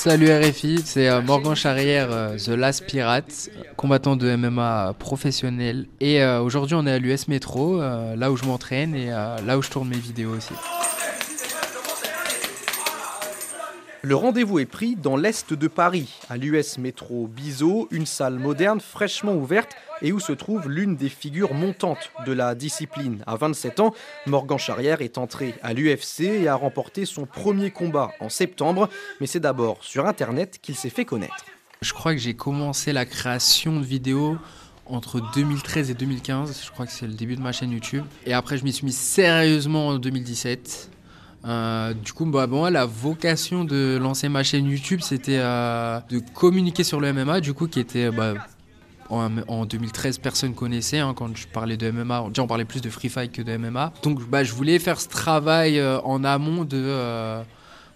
Salut 0.09 0.33
RFI, 0.33 0.81
c'est 0.87 1.07
euh, 1.07 1.21
Morgan 1.21 1.55
Charrière, 1.55 2.09
euh, 2.11 2.38
The 2.38 2.49
Last 2.49 2.87
Pirate, 2.87 3.50
combattant 3.77 4.17
de 4.17 4.35
MMA 4.37 4.95
professionnel. 4.99 5.85
Et 6.00 6.23
euh, 6.23 6.41
aujourd'hui, 6.41 6.77
on 6.77 6.87
est 6.87 6.93
à 6.93 6.99
l'US 6.99 7.29
Metro, 7.29 7.79
là 7.79 8.33
où 8.33 8.37
je 8.38 8.45
m'entraîne 8.47 8.95
et 8.95 9.09
là 9.09 9.59
où 9.59 9.62
je 9.62 9.69
tourne 9.69 9.87
mes 9.87 9.99
vidéos 9.99 10.31
aussi. 10.31 10.55
Le 14.00 14.15
rendez-vous 14.15 14.61
est 14.61 14.65
pris 14.65 14.97
dans 14.97 15.19
l'est 15.19 15.53
de 15.53 15.69
Paris, 15.69 16.19
à 16.31 16.38
l'US 16.38 16.79
Métro 16.79 17.27
Bizot, 17.27 17.87
une 17.91 18.07
salle 18.07 18.38
moderne 18.38 18.81
fraîchement 18.81 19.35
ouverte 19.35 19.77
et 20.02 20.12
où 20.12 20.21
se 20.21 20.33
trouve 20.33 20.69
l'une 20.69 20.97
des 20.97 21.09
figures 21.09 21.55
montantes 21.55 22.11
de 22.26 22.33
la 22.33 22.55
discipline. 22.55 23.23
À 23.26 23.37
27 23.37 23.81
ans, 23.81 23.95
Morgan 24.26 24.59
Charrière 24.59 25.00
est 25.00 25.19
entré 25.19 25.55
à 25.62 25.73
l'UFC 25.73 26.21
et 26.21 26.49
a 26.49 26.55
remporté 26.55 27.05
son 27.05 27.26
premier 27.26 27.71
combat 27.71 28.12
en 28.21 28.28
septembre, 28.28 28.88
mais 29.21 29.26
c'est 29.26 29.40
d'abord 29.40 29.78
sur 29.83 30.07
Internet 30.07 30.59
qu'il 30.61 30.75
s'est 30.75 30.90
fait 30.90 31.05
connaître. 31.05 31.45
Je 31.81 31.93
crois 31.93 32.12
que 32.12 32.21
j'ai 32.21 32.35
commencé 32.35 32.93
la 32.93 33.05
création 33.05 33.78
de 33.78 33.85
vidéos 33.85 34.37
entre 34.87 35.21
2013 35.35 35.90
et 35.90 35.95
2015. 35.95 36.62
Je 36.64 36.71
crois 36.71 36.87
que 36.87 36.93
c'est 36.93 37.07
le 37.07 37.12
début 37.12 37.37
de 37.37 37.40
ma 37.40 37.52
chaîne 37.52 37.71
YouTube. 37.71 38.05
Et 38.26 38.33
après, 38.33 38.59
je 38.59 38.64
m'y 38.64 38.73
suis 38.73 38.87
mis 38.87 38.93
sérieusement 38.93 39.88
en 39.88 39.99
2017. 39.99 40.90
Euh, 41.45 41.95
du 41.95 42.12
coup, 42.12 42.26
bah, 42.26 42.47
bon, 42.47 42.64
la 42.64 42.85
vocation 42.85 43.64
de 43.64 43.97
lancer 44.00 44.28
ma 44.28 44.43
chaîne 44.43 44.67
YouTube, 44.67 45.00
c'était 45.02 45.38
euh, 45.38 46.00
de 46.11 46.21
communiquer 46.35 46.83
sur 46.85 47.00
le 47.00 47.12
MMA, 47.12 47.40
du 47.40 47.55
coup, 47.55 47.69
qui 47.69 47.78
était 47.78 48.11
bah, 48.11 48.35
en, 49.11 49.65
2013, 49.65 50.19
personne 50.19 50.55
connaissait 50.55 50.99
hein, 50.99 51.15
quand 51.17 51.37
je 51.37 51.47
parlais 51.47 51.77
de 51.77 51.91
MMA. 51.91 52.25
on 52.38 52.47
parlait 52.47 52.65
plus 52.65 52.81
de 52.81 52.91
free 52.91 53.09
fight 53.09 53.33
que 53.33 53.43
de 53.43 53.57
MMA. 53.57 53.93
Donc, 54.03 54.29
bah, 54.29 54.45
je 54.45 54.53
voulais 54.53 54.79
faire 54.79 55.00
ce 55.00 55.09
travail 55.09 55.79
euh, 55.79 56.00
en 56.03 56.25
amont 56.25 56.65
de 56.65 57.43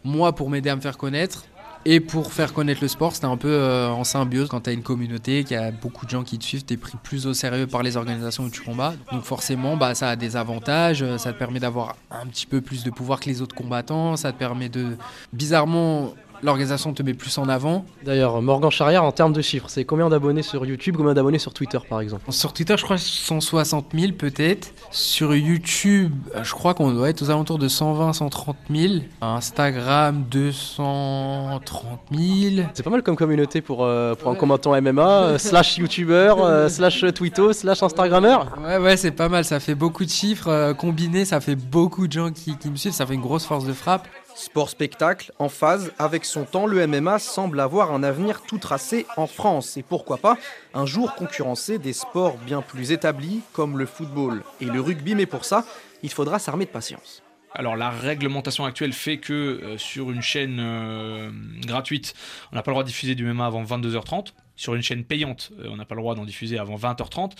moi 0.04 0.32
pour 0.34 0.50
m'aider 0.50 0.70
à 0.70 0.76
me 0.76 0.80
faire 0.80 0.98
connaître 0.98 1.44
et 1.84 1.98
pour 1.98 2.32
faire 2.32 2.52
connaître 2.52 2.80
le 2.80 2.88
sport, 2.88 3.12
c'était 3.12 3.26
un 3.26 3.36
peu 3.36 3.50
euh, 3.50 3.88
en 3.88 4.04
symbiose. 4.04 4.48
Quand 4.48 4.60
tu 4.60 4.70
as 4.70 4.72
une 4.72 4.82
communauté, 4.82 5.42
qu'il 5.42 5.56
y 5.56 5.60
a 5.60 5.72
beaucoup 5.72 6.06
de 6.06 6.10
gens 6.10 6.22
qui 6.22 6.38
te 6.38 6.44
suivent, 6.44 6.64
tu 6.64 6.74
es 6.74 6.76
pris 6.76 6.96
plus 7.02 7.26
au 7.26 7.34
sérieux 7.34 7.66
par 7.66 7.82
les 7.82 7.96
organisations 7.96 8.44
où 8.44 8.50
tu 8.50 8.60
combats. 8.60 8.94
Donc 9.10 9.24
forcément, 9.24 9.76
bah, 9.76 9.94
ça 9.96 10.10
a 10.10 10.16
des 10.16 10.36
avantages. 10.36 11.04
Ça 11.16 11.32
te 11.32 11.38
permet 11.38 11.58
d'avoir 11.58 11.96
un 12.10 12.26
petit 12.26 12.46
peu 12.46 12.60
plus 12.60 12.84
de 12.84 12.90
pouvoir 12.90 13.18
que 13.18 13.28
les 13.28 13.42
autres 13.42 13.56
combattants. 13.56 14.16
Ça 14.16 14.32
te 14.32 14.38
permet 14.38 14.68
de... 14.68 14.96
Bizarrement, 15.32 16.14
l'organisation 16.42 16.92
te 16.92 17.02
met 17.02 17.14
plus 17.14 17.36
en 17.38 17.48
avant. 17.48 17.84
D'ailleurs, 18.04 18.40
Morgan 18.42 18.70
Charrière, 18.70 19.04
en 19.04 19.12
termes 19.12 19.32
de 19.32 19.42
chiffres, 19.42 19.68
c'est 19.68 19.84
combien 19.84 20.08
d'abonnés 20.08 20.42
sur 20.42 20.64
YouTube, 20.66 20.96
combien 20.96 21.14
d'abonnés 21.14 21.38
sur 21.38 21.54
Twitter 21.54 21.78
par 21.88 22.00
exemple? 22.00 22.30
Sur 22.32 22.52
Twitter, 22.52 22.74
je 22.76 22.84
crois 22.84 22.98
160 22.98 23.86
000 23.94 24.12
peut-être. 24.12 24.72
Sur 24.90 25.34
YouTube, 25.34 26.12
je 26.42 26.52
crois 26.52 26.74
qu'on 26.74 26.90
doit 26.92 27.10
être 27.10 27.22
aux 27.22 27.30
alentours 27.30 27.58
de 27.58 27.68
120, 27.68 28.12
130 28.12 28.56
000. 28.70 28.94
Instagram, 29.20 30.24
230 30.30 32.00
000. 32.12 32.66
C'est 32.74 32.82
pas 32.82 32.90
mal 32.90 33.02
comme 33.02 33.16
communauté 33.16 33.60
pour, 33.60 33.84
euh, 33.84 34.14
pour 34.14 34.30
un 34.30 34.34
combattant 34.34 34.80
MMA, 34.80 35.22
euh, 35.22 35.38
slash 35.52 35.78
YouTuber, 35.78 36.34
euh, 36.38 36.68
slash 36.68 37.04
Twitto, 37.14 37.52
slash 37.52 37.82
Instagrammeur. 37.82 38.46
Ouais, 38.62 38.78
ouais, 38.78 38.96
c'est 38.96 39.10
pas 39.10 39.28
mal. 39.28 39.44
Ça 39.44 39.60
fait 39.60 39.74
beaucoup 39.74 40.04
de 40.04 40.10
chiffres 40.10 40.72
combinés, 40.74 41.24
ça 41.24 41.40
fait 41.40 41.56
beaucoup 41.56 42.06
de 42.06 42.12
gens 42.12 42.30
qui, 42.30 42.56
qui 42.56 42.70
me 42.70 42.76
suivent, 42.76 42.92
ça 42.92 43.06
fait 43.06 43.14
une 43.14 43.20
grosse 43.20 43.46
force 43.46 43.64
de 43.64 43.72
frappe. 43.72 44.08
Sport-spectacle, 44.34 45.32
en 45.38 45.48
phase 45.48 45.92
avec 45.98 46.24
son 46.24 46.44
temps, 46.44 46.66
le 46.66 46.86
MMA 46.86 47.18
semble 47.18 47.60
avoir 47.60 47.92
un 47.92 48.02
avenir 48.02 48.42
tout 48.42 48.58
tracé 48.58 49.06
en 49.16 49.26
France. 49.26 49.76
Et 49.76 49.82
pourquoi 49.82 50.16
pas 50.16 50.36
un 50.74 50.86
jour 50.86 51.14
concurrencer 51.14 51.78
des 51.78 51.92
sports 51.92 52.36
bien 52.38 52.62
plus 52.62 52.92
établis 52.92 53.40
comme 53.52 53.78
le 53.78 53.86
football 53.86 54.42
et 54.60 54.66
le 54.66 54.80
rugby, 54.80 55.14
mais 55.14 55.26
pour 55.26 55.44
ça, 55.44 55.64
il 56.02 56.10
faudra 56.10 56.38
s'armer 56.38 56.64
de 56.64 56.70
patience. 56.70 57.22
Alors 57.54 57.76
la 57.76 57.90
réglementation 57.90 58.64
actuelle 58.64 58.94
fait 58.94 59.18
que 59.18 59.32
euh, 59.32 59.78
sur 59.78 60.10
une 60.10 60.22
chaîne 60.22 60.58
euh, 60.58 61.30
gratuite, 61.60 62.14
on 62.50 62.56
n'a 62.56 62.62
pas 62.62 62.70
le 62.70 62.74
droit 62.74 62.82
de 62.82 62.88
diffuser 62.88 63.14
du 63.14 63.24
MMA 63.26 63.44
avant 63.44 63.62
22h30 63.62 64.32
sur 64.62 64.74
une 64.76 64.82
chaîne 64.82 65.02
payante, 65.02 65.50
euh, 65.58 65.66
on 65.70 65.76
n'a 65.76 65.84
pas 65.84 65.96
le 65.96 66.02
droit 66.02 66.14
d'en 66.14 66.24
diffuser 66.24 66.56
avant 66.56 66.76
20h30. 66.76 67.32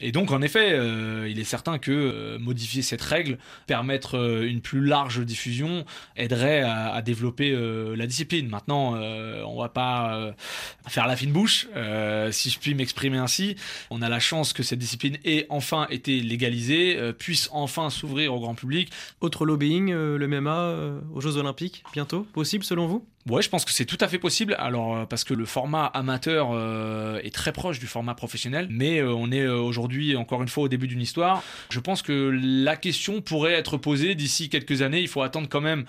Et 0.00 0.12
donc, 0.12 0.30
en 0.30 0.40
effet, 0.42 0.74
euh, 0.74 1.28
il 1.28 1.40
est 1.40 1.44
certain 1.44 1.78
que 1.78 1.90
euh, 1.90 2.38
modifier 2.38 2.82
cette 2.82 3.02
règle, 3.02 3.38
permettre 3.66 4.44
une 4.44 4.60
plus 4.60 4.80
large 4.80 5.24
diffusion, 5.26 5.84
aiderait 6.16 6.62
à, 6.62 7.02
développer 7.02 7.56
la 7.96 8.06
discipline. 8.06 8.48
Maintenant, 8.48 8.94
on 8.94 9.60
va 9.60 9.68
pas 9.68 10.34
faire 10.86 11.06
la 11.06 11.16
fine 11.16 11.32
bouche, 11.32 11.66
si 12.30 12.50
je 12.50 12.58
puis 12.58 12.74
m'exprimer 12.74 13.18
ainsi. 13.18 13.56
On 13.90 14.02
a 14.02 14.08
la 14.08 14.20
chance 14.20 14.52
que 14.52 14.62
cette 14.62 14.78
discipline 14.78 15.16
ait 15.24 15.46
enfin 15.48 15.86
été 15.90 16.20
légalisée, 16.20 17.12
puisse 17.18 17.48
enfin 17.52 17.90
s'ouvrir 17.90 18.34
au 18.34 18.40
grand 18.40 18.54
public. 18.54 18.90
Autre 19.20 19.46
lobbying, 19.46 19.92
le 19.92 20.28
MMA 20.28 21.00
aux 21.14 21.20
Jeux 21.20 21.36
Olympiques, 21.36 21.82
bientôt, 21.92 22.22
possible 22.32 22.64
selon 22.64 22.86
vous? 22.86 23.06
Ouais, 23.28 23.42
je 23.42 23.50
pense 23.50 23.66
que 23.66 23.72
c'est 23.72 23.84
tout 23.84 23.98
à 24.00 24.08
fait 24.08 24.18
possible. 24.18 24.56
Alors, 24.58 24.96
euh, 24.96 25.04
parce 25.04 25.24
que 25.24 25.34
le 25.34 25.44
format 25.44 25.84
amateur 25.86 26.50
euh, 26.52 27.20
est 27.22 27.34
très 27.34 27.52
proche 27.52 27.78
du 27.78 27.86
format 27.86 28.14
professionnel, 28.14 28.68
mais 28.70 29.00
euh, 29.00 29.12
on 29.12 29.30
est 29.30 29.46
aujourd'hui, 29.46 30.16
encore 30.16 30.40
une 30.40 30.48
fois, 30.48 30.64
au 30.64 30.68
début 30.68 30.86
d'une 30.86 31.02
histoire. 31.02 31.42
Je 31.70 31.80
pense 31.80 32.00
que 32.00 32.30
la 32.42 32.76
question 32.76 33.20
pourrait 33.20 33.52
être 33.52 33.76
posée 33.76 34.14
d'ici 34.14 34.48
quelques 34.48 34.80
années. 34.80 35.00
Il 35.00 35.08
faut 35.08 35.22
attendre 35.22 35.48
quand 35.50 35.60
même 35.60 35.84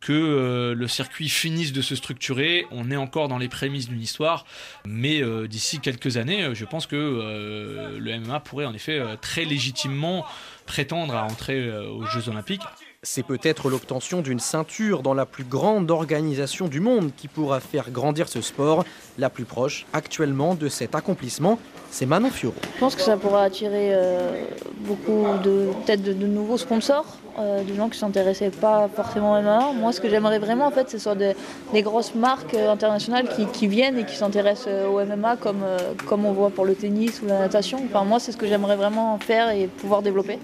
que 0.00 0.74
le 0.76 0.88
circuit 0.88 1.30
finisse 1.30 1.72
de 1.72 1.80
se 1.80 1.96
structurer. 1.96 2.66
On 2.70 2.90
est 2.90 2.96
encore 2.96 3.28
dans 3.28 3.38
les 3.38 3.48
prémices 3.48 3.88
d'une 3.88 4.02
histoire, 4.02 4.44
mais 4.84 5.22
d'ici 5.48 5.80
quelques 5.80 6.18
années, 6.18 6.50
je 6.52 6.64
pense 6.66 6.86
que 6.86 7.96
le 7.98 8.20
MMA 8.20 8.40
pourrait 8.40 8.66
en 8.66 8.74
effet 8.74 9.00
très 9.22 9.46
légitimement 9.46 10.26
prétendre 10.66 11.14
à 11.14 11.24
entrer 11.24 11.70
aux 11.70 12.04
Jeux 12.04 12.28
Olympiques. 12.28 12.60
C'est 13.06 13.22
peut-être 13.22 13.68
l'obtention 13.68 14.22
d'une 14.22 14.40
ceinture 14.40 15.02
dans 15.02 15.12
la 15.12 15.26
plus 15.26 15.44
grande 15.44 15.90
organisation 15.90 16.68
du 16.68 16.80
monde 16.80 17.10
qui 17.14 17.28
pourra 17.28 17.60
faire 17.60 17.90
grandir 17.90 18.30
ce 18.30 18.40
sport. 18.40 18.82
La 19.18 19.28
plus 19.28 19.44
proche 19.44 19.84
actuellement 19.92 20.54
de 20.54 20.68
cet 20.68 20.94
accomplissement, 20.94 21.58
c'est 21.90 22.06
Manon 22.06 22.30
Fioro. 22.30 22.56
Je 22.74 22.80
pense 22.80 22.96
que 22.96 23.02
ça 23.02 23.18
pourra 23.18 23.42
attirer 23.42 23.90
euh, 23.92 24.46
beaucoup 24.80 25.26
de 25.44 25.68
peut-être 25.84 26.02
de, 26.02 26.14
nouveaux 26.14 26.56
sponsors, 26.56 27.18
euh, 27.38 27.62
de 27.62 27.74
gens 27.74 27.90
qui 27.90 27.98
s'intéressaient 27.98 28.50
pas 28.50 28.88
forcément 28.88 29.38
au 29.38 29.42
MMA. 29.42 29.72
Moi, 29.74 29.92
ce 29.92 30.00
que 30.00 30.08
j'aimerais 30.08 30.38
vraiment, 30.38 30.66
en 30.66 30.70
fait, 30.70 30.88
ce 30.88 30.98
sont 30.98 31.14
des, 31.14 31.34
grosses 31.82 32.14
marques 32.14 32.54
euh, 32.54 32.72
internationales 32.72 33.28
qui, 33.52 33.66
viennent 33.66 33.98
et 33.98 34.04
qui 34.04 34.16
s'intéressent 34.16 34.68
au 34.90 35.04
MMA 35.04 35.36
comme, 35.36 35.64
comme 36.06 36.24
on 36.24 36.32
voit 36.32 36.50
pour 36.50 36.64
le 36.64 36.74
tennis 36.74 37.20
ou 37.22 37.26
la 37.26 37.38
natation. 37.38 37.78
Enfin, 37.84 38.04
moi, 38.04 38.18
c'est 38.18 38.32
ce 38.32 38.36
que 38.38 38.46
j'aimerais 38.46 38.76
vraiment 38.76 39.18
faire 39.18 39.50
et 39.50 39.66
pouvoir 39.66 40.00
développer. 40.00 40.38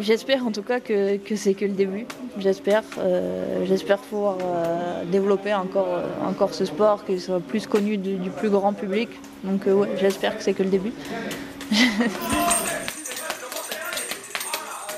J'espère 0.00 0.46
en 0.46 0.52
tout 0.52 0.62
cas 0.62 0.80
que, 0.80 1.16
que 1.18 1.36
c'est 1.36 1.54
que 1.54 1.65
le 1.66 1.74
début. 1.74 2.06
J'espère, 2.38 2.82
j'espère 3.64 3.98
pouvoir 3.98 4.36
développer 5.10 5.54
encore, 5.54 6.02
encore 6.24 6.54
ce 6.54 6.64
sport, 6.64 7.04
qu'il 7.04 7.20
soit 7.20 7.40
plus 7.40 7.66
connu 7.66 7.96
du, 7.96 8.14
du 8.16 8.30
plus 8.30 8.50
grand 8.50 8.72
public. 8.72 9.08
Donc 9.44 9.66
ouais, 9.66 9.88
j'espère 10.00 10.36
que 10.36 10.42
c'est 10.42 10.54
que 10.54 10.62
le 10.62 10.70
début. 10.70 10.92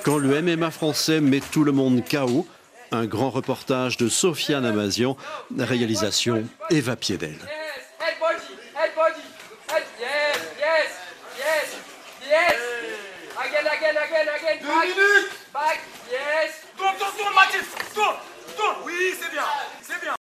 Quand 0.05 0.17
le 0.17 0.41
MMA 0.41 0.71
français 0.71 1.21
met 1.21 1.41
tout 1.41 1.65
le 1.65 1.73
monde 1.73 2.03
KO, 2.03 2.47
un 2.93 3.05
grand 3.05 3.29
reportage 3.29 3.99
de 3.99 4.09
Sofiane 4.09 4.65
Amazian, 4.65 5.19
réalisation 5.59 6.45
Eva 6.71 6.97
Piedel. 6.97 7.37
Deux 14.61 14.67
minutes 14.67 15.31
Back, 15.53 15.79
yes 15.83 15.98
Tourne, 15.98 15.98
tourne, 16.99 17.13
tourne, 17.17 17.35
Mathis 17.35 17.69
Tourne, 17.95 18.17
tourne 18.57 18.77
Oui, 18.85 19.15
c'est 19.21 19.31
bien, 19.31 19.45
c'est 19.83 20.01
bien 20.01 20.17